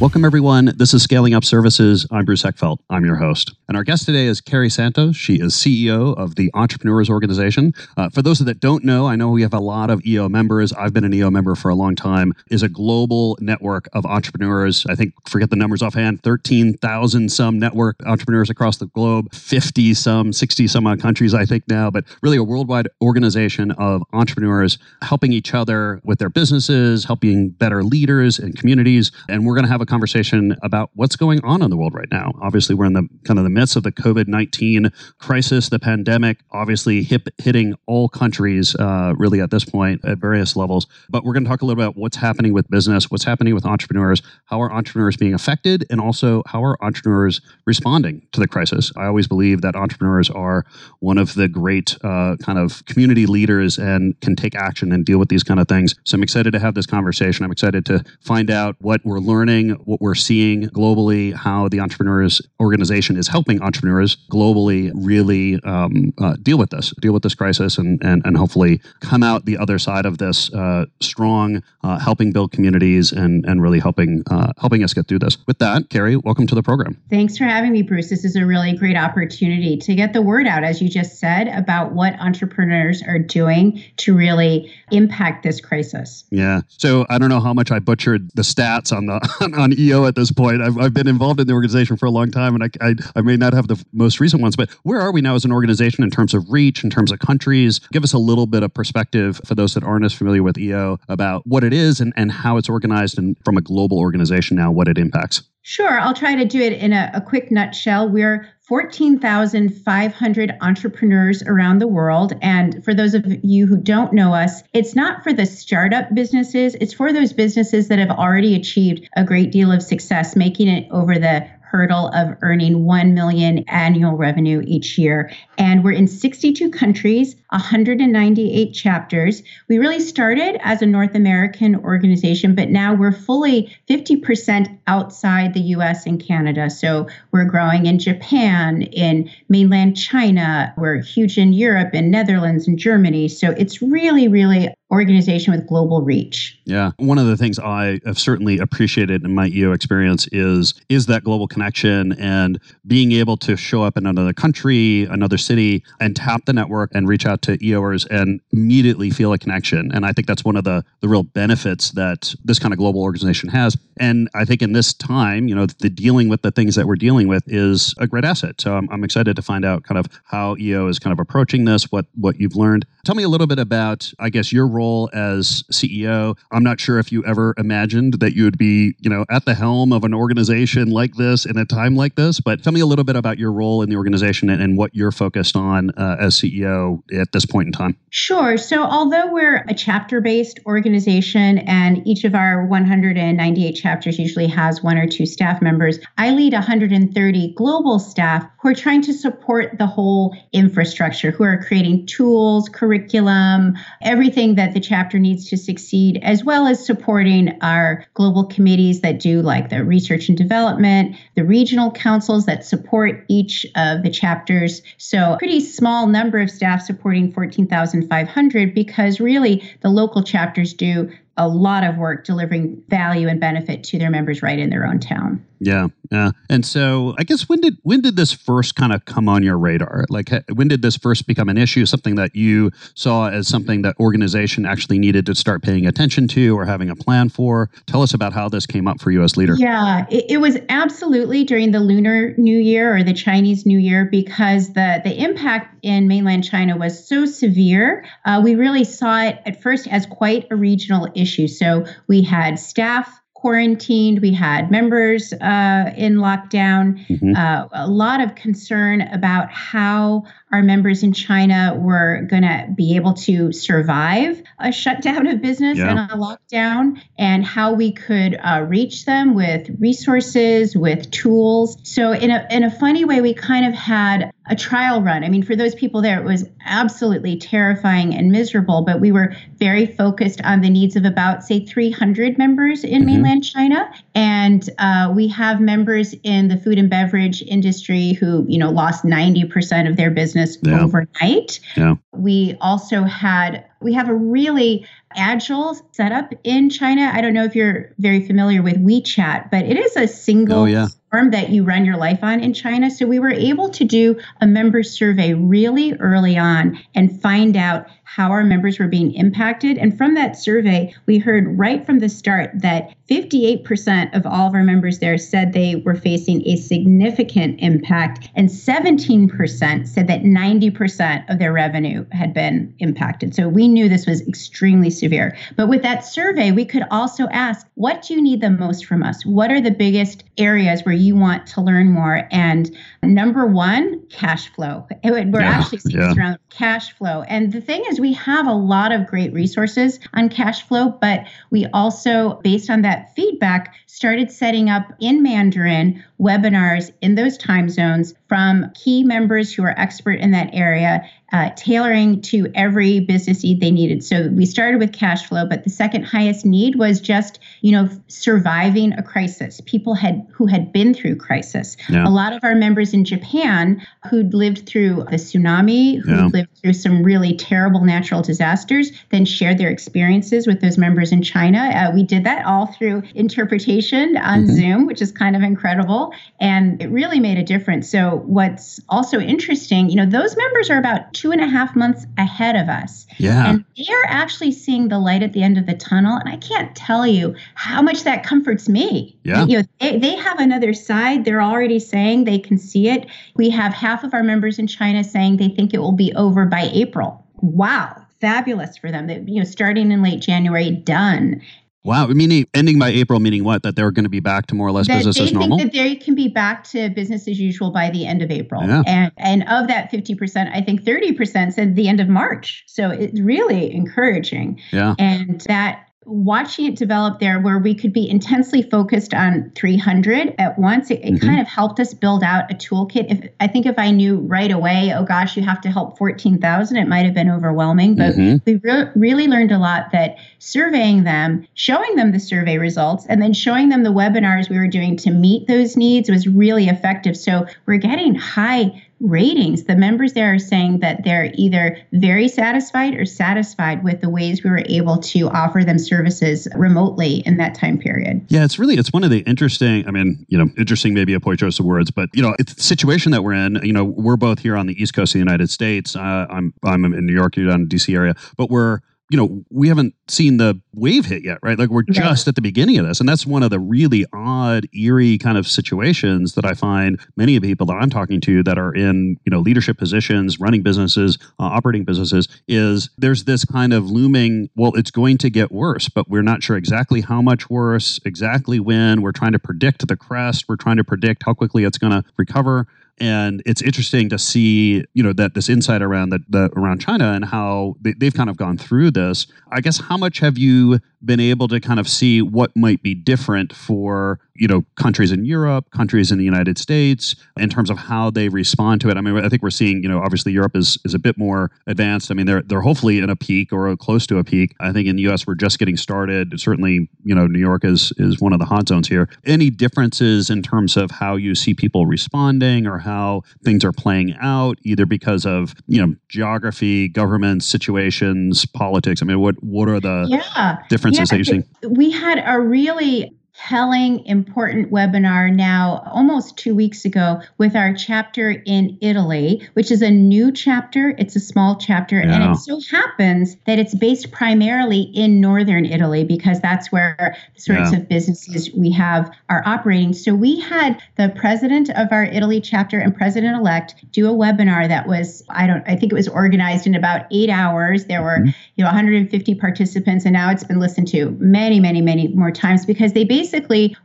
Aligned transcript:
Welcome, 0.00 0.24
everyone. 0.24 0.72
This 0.78 0.94
is 0.94 1.02
Scaling 1.02 1.34
Up 1.34 1.44
Services. 1.44 2.06
I'm 2.10 2.24
Bruce 2.24 2.42
Eckfeldt. 2.42 2.78
I'm 2.88 3.04
your 3.04 3.16
host. 3.16 3.54
And 3.68 3.76
our 3.76 3.84
guest 3.84 4.06
today 4.06 4.24
is 4.24 4.40
Carrie 4.40 4.70
Santos. 4.70 5.14
She 5.14 5.34
is 5.34 5.52
CEO 5.52 6.16
of 6.16 6.36
the 6.36 6.50
Entrepreneurs 6.54 7.10
Organization. 7.10 7.74
Uh, 7.98 8.08
for 8.08 8.22
those 8.22 8.38
that 8.38 8.60
don't 8.60 8.82
know, 8.82 9.06
I 9.06 9.14
know 9.16 9.28
we 9.28 9.42
have 9.42 9.52
a 9.52 9.60
lot 9.60 9.90
of 9.90 10.00
EO 10.06 10.30
members. 10.30 10.72
I've 10.72 10.94
been 10.94 11.04
an 11.04 11.12
EO 11.12 11.30
member 11.30 11.54
for 11.54 11.68
a 11.68 11.74
long 11.74 11.96
time. 11.96 12.32
is 12.50 12.62
a 12.62 12.68
global 12.70 13.36
network 13.42 13.90
of 13.92 14.06
entrepreneurs. 14.06 14.86
I 14.88 14.94
think, 14.94 15.12
forget 15.28 15.50
the 15.50 15.56
numbers 15.56 15.82
offhand, 15.82 16.22
13,000 16.22 17.30
some 17.30 17.58
network 17.58 17.96
entrepreneurs 18.06 18.48
across 18.48 18.78
the 18.78 18.86
globe, 18.86 19.34
50 19.34 19.92
some, 19.92 20.32
60 20.32 20.66
some 20.66 20.86
odd 20.86 21.02
countries, 21.02 21.34
I 21.34 21.44
think 21.44 21.64
now, 21.68 21.90
but 21.90 22.04
really 22.22 22.38
a 22.38 22.42
worldwide 22.42 22.88
organization 23.02 23.72
of 23.72 24.02
entrepreneurs 24.14 24.78
helping 25.02 25.34
each 25.34 25.52
other 25.52 26.00
with 26.04 26.18
their 26.18 26.30
businesses, 26.30 27.04
helping 27.04 27.50
better 27.50 27.84
leaders 27.84 28.38
and 28.38 28.58
communities. 28.58 29.12
And 29.28 29.44
we're 29.44 29.54
going 29.54 29.66
to 29.66 29.70
have 29.70 29.82
a 29.82 29.89
conversation 29.90 30.56
about 30.62 30.90
what's 30.94 31.16
going 31.16 31.44
on 31.44 31.62
in 31.62 31.70
the 31.70 31.76
world 31.76 31.94
right 31.94 32.10
now. 32.10 32.32
Obviously, 32.40 32.74
we're 32.74 32.86
in 32.86 32.94
the 32.94 33.06
kind 33.24 33.38
of 33.38 33.44
the 33.44 33.50
midst 33.50 33.76
of 33.76 33.82
the 33.82 33.92
COVID 33.92 34.28
19 34.28 34.90
crisis, 35.18 35.68
the 35.68 35.78
pandemic, 35.78 36.38
obviously 36.52 37.02
hip, 37.02 37.28
hitting 37.38 37.74
all 37.86 38.08
countries 38.08 38.74
uh, 38.76 39.14
really 39.18 39.40
at 39.40 39.50
this 39.50 39.64
point 39.64 40.04
at 40.04 40.18
various 40.18 40.56
levels. 40.56 40.86
But 41.08 41.24
we're 41.24 41.32
going 41.32 41.44
to 41.44 41.50
talk 41.50 41.62
a 41.62 41.66
little 41.66 41.82
about 41.82 41.96
what's 41.96 42.16
happening 42.16 42.52
with 42.54 42.68
business, 42.70 43.10
what's 43.10 43.24
happening 43.24 43.54
with 43.54 43.66
entrepreneurs, 43.66 44.22
how 44.46 44.62
are 44.62 44.72
entrepreneurs 44.72 45.16
being 45.16 45.34
affected, 45.34 45.84
and 45.90 46.00
also 46.00 46.42
how 46.46 46.62
are 46.62 46.82
entrepreneurs 46.82 47.40
responding 47.66 48.26
to 48.32 48.40
the 48.40 48.48
crisis. 48.48 48.92
I 48.96 49.06
always 49.06 49.26
believe 49.26 49.60
that 49.62 49.74
entrepreneurs 49.76 50.30
are 50.30 50.64
one 51.00 51.18
of 51.18 51.34
the 51.34 51.48
great 51.48 51.96
uh, 52.04 52.36
kind 52.42 52.58
of 52.58 52.84
community 52.86 53.26
leaders 53.26 53.78
and 53.78 54.18
can 54.20 54.36
take 54.36 54.54
action 54.54 54.92
and 54.92 55.04
deal 55.04 55.18
with 55.18 55.28
these 55.28 55.42
kind 55.42 55.60
of 55.60 55.68
things. 55.68 55.94
So 56.04 56.14
I'm 56.14 56.22
excited 56.22 56.52
to 56.52 56.58
have 56.58 56.74
this 56.74 56.86
conversation. 56.86 57.44
I'm 57.44 57.52
excited 57.52 57.84
to 57.86 58.04
find 58.20 58.50
out 58.50 58.76
what 58.80 59.00
we're 59.04 59.18
learning, 59.18 59.76
what 59.84 60.00
we're 60.00 60.14
seeing 60.14 60.68
globally, 60.68 61.34
how 61.34 61.68
the 61.68 61.80
entrepreneurs 61.80 62.40
organization 62.60 63.16
is 63.16 63.28
helping 63.28 63.62
entrepreneurs 63.62 64.16
globally 64.30 64.90
really 64.94 65.60
um, 65.64 66.12
uh, 66.18 66.36
deal 66.42 66.58
with 66.58 66.70
this, 66.70 66.92
deal 67.00 67.12
with 67.12 67.22
this 67.22 67.34
crisis, 67.34 67.78
and 67.78 68.02
and, 68.02 68.22
and 68.24 68.36
hopefully 68.36 68.80
come 69.00 69.22
out 69.22 69.44
the 69.44 69.58
other 69.58 69.78
side 69.78 70.06
of 70.06 70.18
this 70.18 70.52
uh, 70.54 70.86
strong, 71.00 71.62
uh, 71.82 71.98
helping 71.98 72.32
build 72.32 72.52
communities 72.52 73.12
and 73.12 73.44
and 73.46 73.62
really 73.62 73.80
helping 73.80 74.22
uh, 74.30 74.52
helping 74.58 74.82
us 74.82 74.94
get 74.94 75.06
through 75.08 75.18
this. 75.18 75.36
With 75.46 75.58
that, 75.58 75.90
Carrie, 75.90 76.16
welcome 76.16 76.46
to 76.46 76.54
the 76.54 76.62
program. 76.62 77.00
Thanks 77.10 77.36
for 77.36 77.44
having 77.44 77.72
me, 77.72 77.82
Bruce. 77.82 78.10
This 78.10 78.24
is 78.24 78.36
a 78.36 78.46
really 78.46 78.76
great 78.76 78.96
opportunity 78.96 79.76
to 79.76 79.94
get 79.94 80.12
the 80.12 80.22
word 80.22 80.46
out, 80.46 80.64
as 80.64 80.80
you 80.80 80.88
just 80.88 81.18
said, 81.18 81.48
about 81.48 81.92
what 81.92 82.18
entrepreneurs 82.20 83.02
are 83.02 83.18
doing 83.18 83.82
to 83.98 84.16
really 84.16 84.72
impact 84.90 85.42
this 85.42 85.60
crisis. 85.60 86.24
Yeah. 86.30 86.62
So 86.68 87.06
I 87.08 87.18
don't 87.18 87.28
know 87.28 87.40
how 87.40 87.54
much 87.54 87.70
I 87.70 87.78
butchered 87.78 88.30
the 88.34 88.42
stats 88.42 88.96
on 88.96 89.06
the 89.06 89.20
on 89.58 89.59
on 89.60 89.78
EO 89.78 90.06
at 90.06 90.16
this 90.16 90.32
point. 90.32 90.62
I've, 90.62 90.76
I've 90.78 90.94
been 90.94 91.06
involved 91.06 91.40
in 91.40 91.46
the 91.46 91.52
organization 91.52 91.96
for 91.96 92.06
a 92.06 92.10
long 92.10 92.30
time, 92.30 92.54
and 92.54 92.64
I, 92.64 92.70
I, 92.80 92.94
I 93.16 93.20
may 93.20 93.36
not 93.36 93.52
have 93.52 93.68
the 93.68 93.82
most 93.92 94.18
recent 94.18 94.42
ones, 94.42 94.56
but 94.56 94.70
where 94.82 95.00
are 95.00 95.12
we 95.12 95.20
now 95.20 95.34
as 95.34 95.44
an 95.44 95.52
organization 95.52 96.02
in 96.02 96.10
terms 96.10 96.34
of 96.34 96.50
reach, 96.50 96.82
in 96.82 96.90
terms 96.90 97.12
of 97.12 97.20
countries? 97.20 97.78
Give 97.92 98.02
us 98.02 98.12
a 98.12 98.18
little 98.18 98.46
bit 98.46 98.62
of 98.62 98.74
perspective 98.74 99.40
for 99.44 99.54
those 99.54 99.74
that 99.74 99.84
aren't 99.84 100.04
as 100.04 100.12
familiar 100.12 100.42
with 100.42 100.58
EO 100.58 100.98
about 101.08 101.46
what 101.46 101.62
it 101.62 101.72
is 101.72 102.00
and, 102.00 102.12
and 102.16 102.32
how 102.32 102.56
it's 102.56 102.68
organized, 102.68 103.18
and 103.18 103.36
from 103.44 103.56
a 103.56 103.60
global 103.60 103.98
organization 103.98 104.56
now, 104.56 104.72
what 104.72 104.88
it 104.88 104.98
impacts. 104.98 105.42
Sure, 105.62 106.00
I'll 106.00 106.14
try 106.14 106.34
to 106.34 106.44
do 106.44 106.60
it 106.60 106.72
in 106.72 106.92
a, 106.92 107.10
a 107.14 107.20
quick 107.20 107.50
nutshell. 107.50 108.08
We're 108.08 108.48
14,500 108.70 110.56
entrepreneurs 110.60 111.42
around 111.42 111.80
the 111.80 111.88
world. 111.88 112.34
And 112.40 112.84
for 112.84 112.94
those 112.94 113.14
of 113.14 113.26
you 113.42 113.66
who 113.66 113.76
don't 113.76 114.12
know 114.12 114.32
us, 114.32 114.62
it's 114.72 114.94
not 114.94 115.24
for 115.24 115.32
the 115.32 115.44
startup 115.44 116.14
businesses, 116.14 116.76
it's 116.76 116.94
for 116.94 117.12
those 117.12 117.32
businesses 117.32 117.88
that 117.88 117.98
have 117.98 118.12
already 118.12 118.54
achieved 118.54 119.08
a 119.16 119.24
great 119.24 119.50
deal 119.50 119.72
of 119.72 119.82
success, 119.82 120.36
making 120.36 120.68
it 120.68 120.86
over 120.92 121.18
the 121.18 121.50
hurdle 121.70 122.08
of 122.14 122.36
earning 122.42 122.84
1 122.84 123.14
million 123.14 123.64
annual 123.68 124.16
revenue 124.16 124.62
each 124.66 124.98
year. 124.98 125.30
And 125.56 125.84
we're 125.84 125.92
in 125.92 126.08
62 126.08 126.70
countries, 126.70 127.36
198 127.50 128.72
chapters. 128.72 129.42
We 129.68 129.78
really 129.78 130.00
started 130.00 130.58
as 130.62 130.82
a 130.82 130.86
North 130.86 131.14
American 131.14 131.76
organization, 131.76 132.54
but 132.54 132.70
now 132.70 132.94
we're 132.94 133.12
fully 133.12 133.76
50% 133.88 134.78
outside 134.86 135.54
the 135.54 135.60
US 135.60 136.06
and 136.06 136.24
Canada. 136.24 136.70
So 136.70 137.06
we're 137.30 137.44
growing 137.44 137.86
in 137.86 137.98
Japan, 137.98 138.82
in 138.82 139.30
mainland 139.48 139.96
China, 139.96 140.74
we're 140.76 141.00
huge 141.00 141.38
in 141.38 141.52
Europe, 141.52 141.94
in 141.94 142.10
Netherlands, 142.10 142.66
and 142.66 142.78
Germany. 142.78 143.28
So 143.28 143.50
it's 143.50 143.80
really, 143.80 144.28
really 144.28 144.68
organization 144.90 145.52
with 145.52 145.66
global 145.66 146.02
reach. 146.02 146.58
Yeah, 146.64 146.92
one 146.98 147.18
of 147.18 147.26
the 147.26 147.36
things 147.36 147.58
I 147.58 148.00
have 148.04 148.18
certainly 148.18 148.58
appreciated 148.58 149.24
in 149.24 149.34
my 149.34 149.46
EO 149.46 149.72
experience 149.72 150.28
is 150.32 150.74
is 150.88 151.06
that 151.06 151.24
global 151.24 151.46
connection 151.46 152.12
and 152.20 152.60
being 152.86 153.12
able 153.12 153.36
to 153.38 153.56
show 153.56 153.82
up 153.82 153.96
in 153.96 154.06
another 154.06 154.32
country, 154.32 155.04
another 155.04 155.38
city, 155.38 155.84
and 156.00 156.16
tap 156.16 156.44
the 156.46 156.52
network 156.52 156.90
and 156.94 157.08
reach 157.08 157.26
out 157.26 157.42
to 157.42 157.56
EOers 157.58 158.06
and 158.10 158.40
immediately 158.52 159.10
feel 159.10 159.32
a 159.32 159.38
connection. 159.38 159.90
And 159.92 160.04
I 160.04 160.12
think 160.12 160.26
that's 160.26 160.44
one 160.44 160.56
of 160.56 160.64
the 160.64 160.84
the 161.00 161.08
real 161.08 161.22
benefits 161.22 161.92
that 161.92 162.34
this 162.44 162.58
kind 162.58 162.72
of 162.72 162.78
global 162.78 163.02
organization 163.02 163.48
has. 163.50 163.76
And 164.00 164.30
I 164.34 164.46
think 164.46 164.62
in 164.62 164.72
this 164.72 164.94
time, 164.94 165.46
you 165.46 165.54
know, 165.54 165.66
the 165.66 165.90
dealing 165.90 166.30
with 166.30 166.40
the 166.40 166.50
things 166.50 166.74
that 166.74 166.86
we're 166.86 166.96
dealing 166.96 167.28
with 167.28 167.42
is 167.46 167.94
a 167.98 168.06
great 168.06 168.24
asset. 168.24 168.58
So 168.58 168.74
I'm, 168.74 168.88
I'm 168.90 169.04
excited 169.04 169.36
to 169.36 169.42
find 169.42 169.62
out 169.62 169.84
kind 169.84 169.98
of 169.98 170.06
how 170.24 170.56
EO 170.58 170.88
is 170.88 170.98
kind 170.98 171.12
of 171.12 171.20
approaching 171.20 171.66
this, 171.66 171.92
what 171.92 172.06
what 172.14 172.40
you've 172.40 172.56
learned. 172.56 172.86
Tell 173.04 173.14
me 173.14 173.22
a 173.22 173.28
little 173.28 173.46
bit 173.46 173.58
about, 173.58 174.10
I 174.18 174.30
guess, 174.30 174.52
your 174.52 174.66
role 174.66 175.10
as 175.12 175.64
CEO. 175.70 176.36
I'm 176.50 176.64
not 176.64 176.80
sure 176.80 176.98
if 176.98 177.12
you 177.12 177.24
ever 177.26 177.54
imagined 177.58 178.14
that 178.20 178.34
you 178.34 178.44
would 178.44 178.56
be, 178.58 178.94
you 179.00 179.10
know, 179.10 179.26
at 179.30 179.44
the 179.44 179.54
helm 179.54 179.92
of 179.92 180.04
an 180.04 180.14
organization 180.14 180.90
like 180.90 181.14
this 181.14 181.44
in 181.44 181.58
a 181.58 181.66
time 181.66 181.94
like 181.94 182.14
this. 182.14 182.40
But 182.40 182.62
tell 182.62 182.72
me 182.72 182.80
a 182.80 182.86
little 182.86 183.04
bit 183.04 183.16
about 183.16 183.38
your 183.38 183.52
role 183.52 183.82
in 183.82 183.90
the 183.90 183.96
organization 183.96 184.48
and, 184.48 184.62
and 184.62 184.78
what 184.78 184.94
you're 184.94 185.12
focused 185.12 185.56
on 185.56 185.90
uh, 185.90 186.16
as 186.18 186.36
CEO 186.36 187.02
at 187.12 187.32
this 187.32 187.44
point 187.44 187.66
in 187.66 187.72
time. 187.72 187.98
Sure. 188.08 188.56
So, 188.56 188.82
although 188.82 189.30
we're 189.30 189.64
a 189.68 189.74
chapter 189.74 190.22
based 190.22 190.58
organization 190.64 191.58
and 191.58 192.06
each 192.06 192.24
of 192.24 192.34
our 192.34 192.64
198 192.64 193.72
chapters 193.72 193.89
usually 194.18 194.46
has 194.46 194.82
one 194.82 194.98
or 194.98 195.06
two 195.06 195.26
staff 195.26 195.60
members, 195.60 195.98
I 196.18 196.30
lead 196.30 196.52
130 196.52 197.54
global 197.54 197.98
staff 197.98 198.46
who 198.60 198.68
are 198.68 198.74
trying 198.74 199.02
to 199.02 199.12
support 199.12 199.78
the 199.78 199.86
whole 199.86 200.36
infrastructure, 200.52 201.30
who 201.30 201.44
are 201.44 201.62
creating 201.62 202.06
tools, 202.06 202.68
curriculum, 202.68 203.76
everything 204.02 204.54
that 204.56 204.74
the 204.74 204.80
chapter 204.80 205.18
needs 205.18 205.48
to 205.48 205.56
succeed, 205.56 206.18
as 206.22 206.44
well 206.44 206.66
as 206.66 206.84
supporting 206.84 207.58
our 207.62 208.04
global 208.14 208.44
committees 208.44 209.00
that 209.00 209.18
do 209.18 209.40
like 209.42 209.70
the 209.70 209.82
research 209.84 210.28
and 210.28 210.36
development, 210.36 211.16
the 211.36 211.44
regional 211.44 211.90
councils 211.90 212.46
that 212.46 212.64
support 212.64 213.24
each 213.28 213.66
of 213.76 214.02
the 214.02 214.10
chapters. 214.10 214.82
So, 214.98 215.36
pretty 215.38 215.60
small 215.60 216.06
number 216.06 216.38
of 216.38 216.50
staff 216.50 216.82
supporting 216.82 217.32
14,500 217.32 218.74
because 218.74 219.20
really 219.20 219.62
the 219.80 219.88
local 219.88 220.22
chapters 220.22 220.74
do 220.74 221.10
a 221.36 221.48
lot 221.48 221.84
of 221.84 221.96
work 221.96 222.24
delivering 222.24 222.82
value 222.88 223.28
and 223.28 223.40
benefit 223.40 223.84
to 223.84 223.98
their 223.98 224.10
members 224.10 224.42
right 224.42 224.58
in 224.58 224.70
their 224.70 224.86
own 224.86 224.98
town. 224.98 225.44
Yeah, 225.60 225.88
yeah. 226.10 226.30
And 226.48 226.64
so 226.64 227.14
I 227.18 227.24
guess 227.24 227.46
when 227.48 227.60
did 227.60 227.76
when 227.82 228.00
did 228.00 228.16
this 228.16 228.32
first 228.32 228.76
kind 228.76 228.94
of 228.94 229.04
come 229.04 229.28
on 229.28 229.42
your 229.42 229.58
radar? 229.58 230.06
Like 230.08 230.30
when 230.54 230.68
did 230.68 230.80
this 230.80 230.96
first 230.96 231.26
become 231.26 231.50
an 231.50 231.58
issue? 231.58 231.84
Something 231.84 232.14
that 232.14 232.34
you 232.34 232.70
saw 232.94 233.28
as 233.28 233.46
something 233.46 233.82
that 233.82 233.94
organization 234.00 234.64
actually 234.64 234.98
needed 234.98 235.26
to 235.26 235.34
start 235.34 235.62
paying 235.62 235.86
attention 235.86 236.28
to 236.28 236.58
or 236.58 236.64
having 236.64 236.88
a 236.88 236.96
plan 236.96 237.28
for? 237.28 237.68
Tell 237.86 238.00
us 238.00 238.14
about 238.14 238.32
how 238.32 238.48
this 238.48 238.66
came 238.66 238.88
up 238.88 239.02
for 239.02 239.10
you 239.10 239.22
as 239.22 239.36
leader. 239.36 239.54
Yeah, 239.54 240.06
it, 240.10 240.24
it 240.30 240.36
was 240.38 240.56
absolutely 240.70 241.44
during 241.44 241.72
the 241.72 241.80
Lunar 241.80 242.34
New 242.38 242.58
Year 242.58 242.96
or 242.96 243.02
the 243.02 243.14
Chinese 243.14 243.66
New 243.66 243.78
Year 243.78 244.06
because 244.06 244.72
the 244.72 245.02
the 245.04 245.22
impact 245.22 245.76
in 245.82 246.08
mainland 246.08 246.44
China 246.44 246.78
was 246.78 247.06
so 247.06 247.26
severe. 247.26 248.06
Uh, 248.24 248.40
we 248.42 248.54
really 248.54 248.84
saw 248.84 249.20
it 249.22 249.38
at 249.44 249.60
first 249.60 249.86
as 249.88 250.06
quite 250.06 250.46
a 250.50 250.56
regional 250.56 251.06
issue. 251.14 251.46
So 251.46 251.84
we 252.08 252.22
had 252.22 252.58
staff 252.58 253.19
quarantined. 253.40 254.20
We 254.20 254.34
had 254.34 254.70
members 254.70 255.32
uh, 255.32 255.94
in 255.96 256.16
lockdown. 256.16 257.06
Mm-hmm. 257.08 257.34
Uh, 257.34 257.68
a 257.72 257.88
lot 257.88 258.20
of 258.20 258.34
concern 258.34 259.00
about 259.02 259.50
how 259.50 260.24
our 260.52 260.62
members 260.62 261.02
in 261.02 261.12
China 261.12 261.76
were 261.78 262.22
going 262.22 262.42
to 262.42 262.66
be 262.74 262.96
able 262.96 263.14
to 263.14 263.52
survive 263.52 264.42
a 264.58 264.72
shutdown 264.72 265.26
of 265.26 265.40
business 265.40 265.78
yeah. 265.78 265.90
and 265.90 265.98
a 265.98 266.14
lockdown, 266.14 267.00
and 267.18 267.44
how 267.44 267.72
we 267.72 267.92
could 267.92 268.38
uh, 268.42 268.64
reach 268.68 269.04
them 269.04 269.34
with 269.34 269.70
resources, 269.78 270.76
with 270.76 271.10
tools. 271.10 271.78
So, 271.82 272.12
in 272.12 272.30
a 272.30 272.46
in 272.50 272.64
a 272.64 272.70
funny 272.70 273.04
way, 273.04 273.20
we 273.20 273.34
kind 273.34 273.66
of 273.66 273.74
had 273.74 274.32
a 274.50 274.56
trial 274.56 275.00
run. 275.00 275.22
I 275.22 275.28
mean, 275.28 275.44
for 275.44 275.54
those 275.54 275.76
people 275.76 276.02
there, 276.02 276.18
it 276.18 276.24
was 276.24 276.44
absolutely 276.66 277.36
terrifying 277.38 278.14
and 278.14 278.32
miserable, 278.32 278.82
but 278.82 279.00
we 279.00 279.12
were 279.12 279.34
very 279.58 279.86
focused 279.86 280.40
on 280.42 280.60
the 280.60 280.68
needs 280.68 280.96
of 280.96 281.04
about, 281.04 281.44
say, 281.44 281.64
300 281.64 282.36
members 282.36 282.82
in 282.82 283.02
mm-hmm. 283.02 283.06
mainland 283.06 283.44
China. 283.44 283.88
And 284.14 284.68
uh, 284.78 285.12
we 285.14 285.28
have 285.28 285.60
members 285.60 286.14
in 286.24 286.48
the 286.48 286.56
food 286.56 286.78
and 286.78 286.90
beverage 286.90 287.42
industry 287.42 288.14
who, 288.14 288.44
you 288.48 288.58
know, 288.58 288.70
lost 288.70 289.04
90% 289.04 289.88
of 289.88 289.96
their 289.96 290.10
business 290.10 290.39
business 290.46 290.58
yeah. 290.62 290.82
overnight. 290.82 291.60
Yeah. 291.76 291.96
We 292.12 292.56
also 292.60 293.02
had 293.02 293.64
we 293.80 293.94
have 293.94 294.08
a 294.08 294.14
really 294.14 294.86
agile 295.16 295.74
setup 295.92 296.32
in 296.44 296.68
China. 296.68 297.10
I 297.12 297.20
don't 297.20 297.32
know 297.32 297.44
if 297.44 297.56
you're 297.56 297.92
very 297.98 298.26
familiar 298.26 298.62
with 298.62 298.76
WeChat, 298.76 299.50
but 299.50 299.64
it 299.64 299.78
is 299.78 299.96
a 299.96 300.06
single 300.06 300.60
oh, 300.60 300.64
yeah. 300.66 300.86
platform 301.10 301.30
that 301.30 301.48
you 301.48 301.64
run 301.64 301.84
your 301.84 301.96
life 301.96 302.20
on 302.22 302.40
in 302.40 302.52
China. 302.52 302.90
So 302.90 303.06
we 303.06 303.18
were 303.18 303.32
able 303.32 303.70
to 303.70 303.84
do 303.84 304.20
a 304.40 304.46
member 304.46 304.82
survey 304.82 305.32
really 305.32 305.94
early 305.94 306.36
on 306.36 306.78
and 306.94 307.20
find 307.22 307.56
out 307.56 307.86
how 308.16 308.32
our 308.32 308.42
members 308.42 308.80
were 308.80 308.88
being 308.88 309.14
impacted. 309.14 309.78
And 309.78 309.96
from 309.96 310.14
that 310.14 310.36
survey, 310.36 310.92
we 311.06 311.18
heard 311.18 311.56
right 311.56 311.86
from 311.86 312.00
the 312.00 312.08
start 312.08 312.50
that 312.54 312.92
58% 313.08 314.16
of 314.16 314.26
all 314.26 314.48
of 314.48 314.54
our 314.54 314.64
members 314.64 314.98
there 314.98 315.16
said 315.16 315.52
they 315.52 315.76
were 315.76 315.94
facing 315.94 316.46
a 316.46 316.56
significant 316.56 317.60
impact, 317.60 318.28
and 318.34 318.48
17% 318.48 319.86
said 319.86 320.08
that 320.08 320.22
90% 320.22 321.30
of 321.30 321.38
their 321.38 321.52
revenue 321.52 322.04
had 322.10 322.34
been 322.34 322.74
impacted. 322.80 323.32
So 323.32 323.48
we 323.48 323.68
knew 323.68 323.88
this 323.88 324.06
was 324.06 324.26
extremely 324.26 324.90
severe. 324.90 325.36
But 325.56 325.68
with 325.68 325.82
that 325.82 326.04
survey, 326.04 326.50
we 326.50 326.64
could 326.64 326.84
also 326.90 327.28
ask, 327.28 327.66
what 327.74 328.02
do 328.02 328.14
you 328.14 328.22
need 328.22 328.40
the 328.40 328.50
most 328.50 328.86
from 328.86 329.04
us? 329.04 329.24
What 329.24 329.52
are 329.52 329.60
the 329.60 329.70
biggest 329.70 330.24
areas 330.36 330.82
where 330.82 330.94
you 330.94 331.14
want 331.14 331.46
to 331.48 331.60
learn 331.60 331.90
more? 331.90 332.26
And 332.32 332.76
number 333.02 333.46
one, 333.46 334.04
cash 334.08 334.52
flow. 334.52 334.86
We're 335.04 335.40
yeah, 335.40 335.48
actually 335.48 335.78
seeing 335.78 336.00
yeah. 336.00 336.14
around 336.16 336.38
cash 336.50 336.92
flow. 336.92 337.22
And 337.22 337.52
the 337.52 337.60
thing 337.60 337.84
is, 337.88 337.99
we 338.00 338.14
have 338.14 338.46
a 338.46 338.52
lot 338.52 338.90
of 338.90 339.06
great 339.06 339.32
resources 339.32 340.00
on 340.14 340.28
cash 340.28 340.66
flow, 340.66 340.88
but 341.00 341.26
we 341.50 341.66
also, 341.66 342.40
based 342.42 342.70
on 342.70 342.82
that 342.82 343.14
feedback, 343.14 343.74
started 343.86 344.30
setting 344.30 344.70
up 344.70 344.92
in 345.00 345.22
Mandarin 345.22 346.02
webinars 346.20 346.90
in 347.02 347.14
those 347.14 347.36
time 347.36 347.68
zones 347.68 348.14
from 348.28 348.70
key 348.74 349.04
members 349.04 349.52
who 349.52 349.62
are 349.62 349.78
expert 349.78 350.18
in 350.18 350.30
that 350.30 350.50
area 350.52 351.02
uh, 351.32 351.50
tailoring 351.56 352.20
to 352.22 352.48
every 352.54 353.00
business 353.00 353.42
need 353.42 353.60
they 353.60 353.70
needed. 353.70 354.02
So 354.04 354.28
we 354.28 354.46
started 354.46 354.80
with 354.80 354.92
cash 354.92 355.26
flow, 355.26 355.46
but 355.46 355.64
the 355.64 355.70
second 355.70 356.04
highest 356.04 356.44
need 356.44 356.76
was 356.76 357.00
just, 357.00 357.38
you 357.60 357.72
know, 357.72 357.88
surviving 358.08 358.92
a 358.94 359.02
crisis. 359.02 359.60
People 359.66 359.94
had 359.94 360.26
who 360.32 360.46
had 360.46 360.72
been 360.72 360.94
through 360.94 361.16
crisis. 361.16 361.76
Yeah. 361.88 362.06
A 362.06 362.10
lot 362.10 362.32
of 362.32 362.42
our 362.42 362.54
members 362.54 362.92
in 362.92 363.04
Japan 363.04 363.80
who'd 364.08 364.34
lived 364.34 364.66
through 364.66 365.04
the 365.10 365.16
tsunami, 365.16 366.00
who 366.00 366.10
yeah. 366.10 366.26
lived 366.26 366.48
through 366.60 366.72
some 366.72 367.02
really 367.02 367.34
terrible 367.36 367.84
natural 367.84 368.22
disasters, 368.22 368.90
then 369.10 369.24
shared 369.24 369.58
their 369.58 369.70
experiences 369.70 370.46
with 370.46 370.60
those 370.60 370.78
members 370.78 371.12
in 371.12 371.22
China. 371.22 371.58
Uh, 371.58 371.90
we 371.94 372.02
did 372.02 372.24
that 372.24 372.44
all 372.44 372.66
through 372.66 373.02
interpretation 373.14 374.16
on 374.16 374.44
mm-hmm. 374.44 374.56
Zoom, 374.56 374.86
which 374.86 375.00
is 375.00 375.12
kind 375.12 375.36
of 375.36 375.42
incredible, 375.42 376.12
and 376.40 376.80
it 376.82 376.88
really 376.88 377.20
made 377.20 377.38
a 377.38 377.44
difference. 377.44 377.88
So 377.88 378.22
what's 378.26 378.80
also 378.88 379.20
interesting, 379.20 379.90
you 379.90 379.96
know, 379.96 380.06
those 380.06 380.36
members 380.36 380.70
are 380.70 380.78
about 380.78 381.12
two 381.20 381.32
and 381.32 381.40
a 381.42 381.46
half 381.46 381.76
months 381.76 382.06
ahead 382.16 382.56
of 382.56 382.68
us. 382.68 383.06
Yeah. 383.18 383.50
And 383.50 383.64
they're 383.76 384.04
actually 384.06 384.52
seeing 384.52 384.88
the 384.88 384.98
light 384.98 385.22
at 385.22 385.34
the 385.34 385.42
end 385.42 385.58
of 385.58 385.66
the 385.66 385.74
tunnel. 385.74 386.16
And 386.16 386.28
I 386.30 386.36
can't 386.36 386.74
tell 386.74 387.06
you 387.06 387.36
how 387.56 387.82
much 387.82 388.04
that 388.04 388.24
comforts 388.24 388.70
me. 388.70 389.18
Yeah. 389.24 389.44
You 389.44 389.58
know, 389.58 389.64
they, 389.80 389.98
they 389.98 390.16
have 390.16 390.40
another 390.40 390.72
side. 390.72 391.26
They're 391.26 391.42
already 391.42 391.78
saying 391.78 392.24
they 392.24 392.38
can 392.38 392.56
see 392.56 392.88
it. 392.88 393.06
We 393.36 393.50
have 393.50 393.74
half 393.74 394.02
of 394.02 394.14
our 394.14 394.22
members 394.22 394.58
in 394.58 394.66
China 394.66 395.04
saying 395.04 395.36
they 395.36 395.48
think 395.48 395.74
it 395.74 395.78
will 395.78 395.92
be 395.92 396.10
over 396.14 396.46
by 396.46 396.70
April. 396.72 397.22
Wow 397.42 398.06
fabulous 398.20 398.76
for 398.76 398.90
them. 398.90 399.06
That 399.06 399.26
you 399.26 399.38
know, 399.38 399.44
starting 399.44 399.90
in 399.90 400.02
late 400.02 400.20
January, 400.20 400.70
done. 400.70 401.40
Wow, 401.82 402.08
meaning 402.08 402.46
ending 402.52 402.78
by 402.78 402.88
April, 402.88 403.20
meaning 403.20 403.42
what? 403.42 403.62
That 403.62 403.74
they're 403.74 403.90
going 403.90 404.04
to 404.04 404.10
be 404.10 404.20
back 404.20 404.46
to 404.48 404.54
more 404.54 404.68
or 404.68 404.72
less 404.72 404.86
that 404.86 404.98
business 404.98 405.18
as 405.18 405.32
normal. 405.32 405.56
Think 405.56 405.72
That 405.72 405.78
they 405.78 405.96
can 405.96 406.14
be 406.14 406.28
back 406.28 406.64
to 406.64 406.90
business 406.90 407.26
as 407.26 407.40
usual 407.40 407.70
by 407.70 407.90
the 407.90 408.06
end 408.06 408.20
of 408.20 408.30
April, 408.30 408.62
yeah. 408.62 408.82
and 408.86 409.12
and 409.16 409.42
of 409.48 409.68
that 409.68 409.90
fifty 409.90 410.14
percent, 410.14 410.50
I 410.52 410.60
think 410.60 410.84
thirty 410.84 411.12
percent 411.12 411.54
said 411.54 411.76
the 411.76 411.88
end 411.88 412.00
of 412.00 412.08
March. 412.08 412.64
So 412.66 412.90
it's 412.90 413.18
really 413.20 413.72
encouraging. 413.74 414.60
Yeah, 414.72 414.94
and 414.98 415.40
that 415.42 415.89
watching 416.06 416.64
it 416.64 416.76
develop 416.76 417.20
there 417.20 417.38
where 417.40 417.58
we 417.58 417.74
could 417.74 417.92
be 417.92 418.08
intensely 418.08 418.62
focused 418.62 419.12
on 419.12 419.52
300 419.54 420.34
at 420.38 420.58
once 420.58 420.90
it, 420.90 420.94
it 421.00 421.14
mm-hmm. 421.14 421.26
kind 421.26 421.40
of 421.40 421.46
helped 421.46 421.78
us 421.78 421.92
build 421.92 422.24
out 422.24 422.50
a 422.50 422.54
toolkit 422.54 423.04
if 423.10 423.30
i 423.38 423.46
think 423.46 423.66
if 423.66 423.78
i 423.78 423.90
knew 423.90 424.16
right 424.20 424.50
away 424.50 424.94
oh 424.96 425.04
gosh 425.04 425.36
you 425.36 425.42
have 425.42 425.60
to 425.60 425.70
help 425.70 425.98
14000 425.98 426.76
it 426.78 426.88
might 426.88 427.04
have 427.04 427.12
been 427.12 427.30
overwhelming 427.30 427.94
but 427.96 428.14
mm-hmm. 428.14 428.36
we 428.46 428.56
re- 428.56 428.90
really 428.96 429.28
learned 429.28 429.52
a 429.52 429.58
lot 429.58 429.92
that 429.92 430.16
surveying 430.38 431.04
them 431.04 431.46
showing 431.52 431.94
them 431.96 432.12
the 432.12 432.20
survey 432.20 432.56
results 432.56 433.04
and 433.06 433.20
then 433.20 433.34
showing 433.34 433.68
them 433.68 433.82
the 433.82 433.92
webinars 433.92 434.48
we 434.48 434.56
were 434.56 434.68
doing 434.68 434.96
to 434.96 435.10
meet 435.10 435.46
those 435.48 435.76
needs 435.76 436.08
was 436.08 436.26
really 436.26 436.68
effective 436.68 437.14
so 437.14 437.46
we're 437.66 437.76
getting 437.76 438.14
high 438.14 438.82
ratings, 439.00 439.64
the 439.64 439.76
members 439.76 440.12
there 440.12 440.34
are 440.34 440.38
saying 440.38 440.80
that 440.80 441.04
they're 441.04 441.30
either 441.34 441.78
very 441.92 442.28
satisfied 442.28 442.94
or 442.94 443.04
satisfied 443.06 443.82
with 443.82 444.00
the 444.00 444.08
ways 444.08 444.44
we 444.44 444.50
were 444.50 444.62
able 444.68 444.98
to 444.98 445.28
offer 445.28 445.64
them 445.64 445.78
services 445.78 446.46
remotely 446.54 447.22
in 447.26 447.38
that 447.38 447.54
time 447.54 447.78
period. 447.78 448.24
Yeah, 448.28 448.44
it's 448.44 448.58
really 448.58 448.74
it's 448.74 448.92
one 448.92 449.04
of 449.04 449.10
the 449.10 449.20
interesting. 449.20 449.86
I 449.86 449.90
mean, 449.90 450.24
you 450.28 450.38
know, 450.38 450.50
interesting 450.58 450.94
maybe 450.94 451.14
a 451.14 451.20
poor 451.20 451.36
choice 451.36 451.58
of 451.58 451.64
words, 451.64 451.90
but 451.90 452.08
you 452.12 452.22
know, 452.22 452.34
it's 452.38 452.54
the 452.54 452.62
situation 452.62 453.12
that 453.12 453.24
we're 453.24 453.32
in. 453.32 453.56
You 453.62 453.72
know, 453.72 453.84
we're 453.84 454.16
both 454.16 454.38
here 454.38 454.56
on 454.56 454.66
the 454.66 454.80
East 454.80 454.94
Coast 454.94 455.10
of 455.10 455.14
the 455.14 455.18
United 455.20 455.50
States. 455.50 455.96
Uh, 455.96 456.26
I'm 456.30 456.52
I'm 456.62 456.84
in 456.84 457.06
New 457.06 457.14
York, 457.14 457.36
you're 457.36 457.48
down 457.50 457.62
in 457.62 457.68
DC 457.68 457.94
area, 457.94 458.14
but 458.36 458.50
we're 458.50 458.80
you 459.10 459.16
know, 459.16 459.44
we 459.50 459.68
haven't 459.68 459.94
seen 460.06 460.36
the 460.36 460.60
wave 460.72 461.04
hit 461.04 461.24
yet, 461.24 461.38
right? 461.42 461.58
Like 461.58 461.68
we're 461.68 461.80
right. 461.80 461.90
just 461.90 462.28
at 462.28 462.36
the 462.36 462.40
beginning 462.40 462.78
of 462.78 462.86
this. 462.86 463.00
And 463.00 463.08
that's 463.08 463.26
one 463.26 463.42
of 463.42 463.50
the 463.50 463.58
really 463.58 464.06
odd, 464.12 464.68
eerie 464.72 465.18
kind 465.18 465.36
of 465.36 465.48
situations 465.48 466.34
that 466.34 466.44
I 466.44 466.54
find 466.54 466.98
many 467.16 467.34
of 467.34 467.42
the 467.42 467.48
people 467.48 467.66
that 467.66 467.74
I'm 467.74 467.90
talking 467.90 468.20
to 468.22 468.44
that 468.44 468.56
are 468.56 468.72
in, 468.72 469.16
you 469.24 469.30
know, 469.30 469.40
leadership 469.40 469.78
positions, 469.78 470.38
running 470.38 470.62
businesses, 470.62 471.18
uh, 471.40 471.44
operating 471.44 471.84
businesses, 471.84 472.28
is 472.46 472.88
there's 472.98 473.24
this 473.24 473.44
kind 473.44 473.72
of 473.72 473.90
looming, 473.90 474.48
well, 474.54 474.74
it's 474.76 474.92
going 474.92 475.18
to 475.18 475.28
get 475.28 475.50
worse, 475.50 475.88
but 475.88 476.08
we're 476.08 476.22
not 476.22 476.44
sure 476.44 476.56
exactly 476.56 477.00
how 477.00 477.20
much 477.20 477.50
worse, 477.50 477.98
exactly 478.04 478.60
when. 478.60 479.02
We're 479.02 479.12
trying 479.12 479.32
to 479.32 479.40
predict 479.40 479.88
the 479.88 479.96
crest. 479.96 480.44
We're 480.48 480.56
trying 480.56 480.76
to 480.76 480.84
predict 480.84 481.24
how 481.26 481.34
quickly 481.34 481.64
it's 481.64 481.78
going 481.78 481.92
to 481.92 482.04
recover 482.16 482.68
and 483.00 483.42
it's 483.46 483.62
interesting 483.62 484.08
to 484.10 484.18
see 484.18 484.84
you 484.92 485.02
know 485.02 485.12
that 485.14 485.34
this 485.34 485.48
insight 485.48 485.82
around 485.82 486.10
the, 486.10 486.20
the 486.28 486.50
around 486.56 486.80
China 486.80 487.12
and 487.12 487.24
how 487.24 487.76
they, 487.80 487.94
they've 487.94 488.14
kind 488.14 488.30
of 488.30 488.36
gone 488.36 488.58
through 488.58 488.90
this. 488.90 489.26
I 489.50 489.60
guess 489.60 489.80
how 489.80 489.96
much 489.96 490.20
have 490.20 490.36
you 490.36 490.80
been 491.02 491.20
able 491.20 491.48
to 491.48 491.60
kind 491.60 491.80
of 491.80 491.88
see 491.88 492.20
what 492.20 492.54
might 492.54 492.82
be 492.82 492.94
different 492.94 493.54
for 493.54 494.20
you 494.40 494.48
know 494.48 494.64
countries 494.76 495.12
in 495.12 495.24
Europe, 495.24 495.70
countries 495.70 496.10
in 496.10 496.18
the 496.18 496.24
United 496.24 496.58
States 496.58 497.14
in 497.36 497.50
terms 497.50 497.70
of 497.70 497.78
how 497.78 498.10
they 498.10 498.28
respond 498.28 498.80
to 498.80 498.88
it? 498.88 498.96
I 498.96 499.02
mean, 499.02 499.16
I 499.18 499.28
think 499.28 499.42
we're 499.42 499.50
seeing 499.50 499.82
you 499.82 499.88
know 499.88 500.00
obviously 500.00 500.32
Europe 500.32 500.56
is 500.56 500.78
is 500.84 500.94
a 500.94 500.98
bit 500.98 501.18
more 501.18 501.50
advanced. 501.66 502.10
I 502.10 502.14
mean, 502.14 502.26
they're 502.26 502.42
they're 502.42 502.62
hopefully 502.62 502.98
in 502.98 503.10
a 503.10 503.16
peak 503.16 503.52
or 503.52 503.76
close 503.76 504.06
to 504.08 504.18
a 504.18 504.24
peak. 504.24 504.56
I 504.58 504.72
think 504.72 504.88
in 504.88 504.96
the 504.96 505.02
U.S. 505.02 505.26
we're 505.26 505.34
just 505.34 505.58
getting 505.58 505.76
started. 505.76 506.40
Certainly, 506.40 506.88
you 507.04 507.14
know, 507.14 507.26
New 507.26 507.38
York 507.38 507.64
is 507.64 507.92
is 507.98 508.20
one 508.20 508.32
of 508.32 508.38
the 508.38 508.46
hot 508.46 508.66
zones 508.66 508.88
here. 508.88 509.08
Any 509.24 509.50
differences 509.50 510.30
in 510.30 510.42
terms 510.42 510.76
of 510.76 510.90
how 510.90 511.16
you 511.16 511.34
see 511.34 511.52
people 511.52 511.84
responding 511.84 512.66
or 512.66 512.78
how 512.78 513.22
things 513.44 513.62
are 513.62 513.72
playing 513.72 514.16
out, 514.20 514.58
either 514.62 514.86
because 514.86 515.26
of 515.26 515.54
you 515.66 515.84
know 515.84 515.94
geography, 516.08 516.88
government 516.88 517.44
situations, 517.44 518.46
politics. 518.46 519.02
I 519.02 519.04
mean, 519.04 519.20
what 519.20 519.34
what 519.44 519.68
are 519.68 519.80
the 519.80 520.06
yeah. 520.08 520.62
differences 520.70 521.00
yeah, 521.00 521.04
that 521.04 521.16
you're 521.16 521.24
seeing? 521.24 521.44
We 521.68 521.90
had 521.90 522.22
a 522.24 522.40
really 522.40 523.14
compelling, 523.40 524.04
important 524.06 524.70
webinar 524.70 525.34
now 525.34 525.82
almost 525.86 526.36
two 526.36 526.54
weeks 526.54 526.84
ago 526.84 527.20
with 527.38 527.56
our 527.56 527.74
chapter 527.74 528.30
in 528.30 528.76
Italy, 528.80 529.48
which 529.54 529.70
is 529.70 529.82
a 529.82 529.90
new 529.90 530.30
chapter. 530.30 530.94
It's 530.98 531.16
a 531.16 531.20
small 531.20 531.56
chapter, 531.56 531.96
yeah. 531.96 532.14
and 532.14 532.32
it 532.32 532.38
so 532.38 532.60
happens 532.70 533.36
that 533.46 533.58
it's 533.58 533.74
based 533.74 534.12
primarily 534.12 534.82
in 534.82 535.20
northern 535.20 535.64
Italy 535.64 536.04
because 536.04 536.40
that's 536.40 536.70
where 536.70 537.16
the 537.34 537.40
sorts 537.40 537.72
yeah. 537.72 537.78
of 537.78 537.88
businesses 537.88 538.52
we 538.52 538.70
have 538.72 539.10
are 539.28 539.42
operating. 539.46 539.92
So 539.94 540.14
we 540.14 540.40
had 540.40 540.82
the 540.96 541.12
president 541.16 541.70
of 541.70 541.88
our 541.92 542.04
Italy 542.04 542.40
chapter 542.40 542.78
and 542.78 542.94
president 542.94 543.36
elect 543.36 543.74
do 543.92 544.08
a 544.08 544.12
webinar 544.12 544.68
that 544.68 544.86
was, 544.86 545.24
I 545.28 545.46
don't, 545.46 545.62
I 545.66 545.76
think 545.76 545.92
it 545.92 545.96
was 545.96 546.08
organized 546.08 546.66
in 546.66 546.74
about 546.74 547.06
eight 547.10 547.30
hours. 547.30 547.86
There 547.86 548.02
were, 548.02 548.18
mm-hmm. 548.18 548.30
you 548.56 548.64
know, 548.64 548.68
150 548.68 549.34
participants, 549.36 550.04
and 550.04 550.12
now 550.12 550.30
it's 550.30 550.44
been 550.44 550.60
listened 550.60 550.88
to 550.88 551.10
many, 551.18 551.58
many, 551.58 551.80
many 551.80 552.08
more 552.08 552.30
times 552.30 552.66
because 552.66 552.92
they 552.92 553.04
basically 553.04 553.29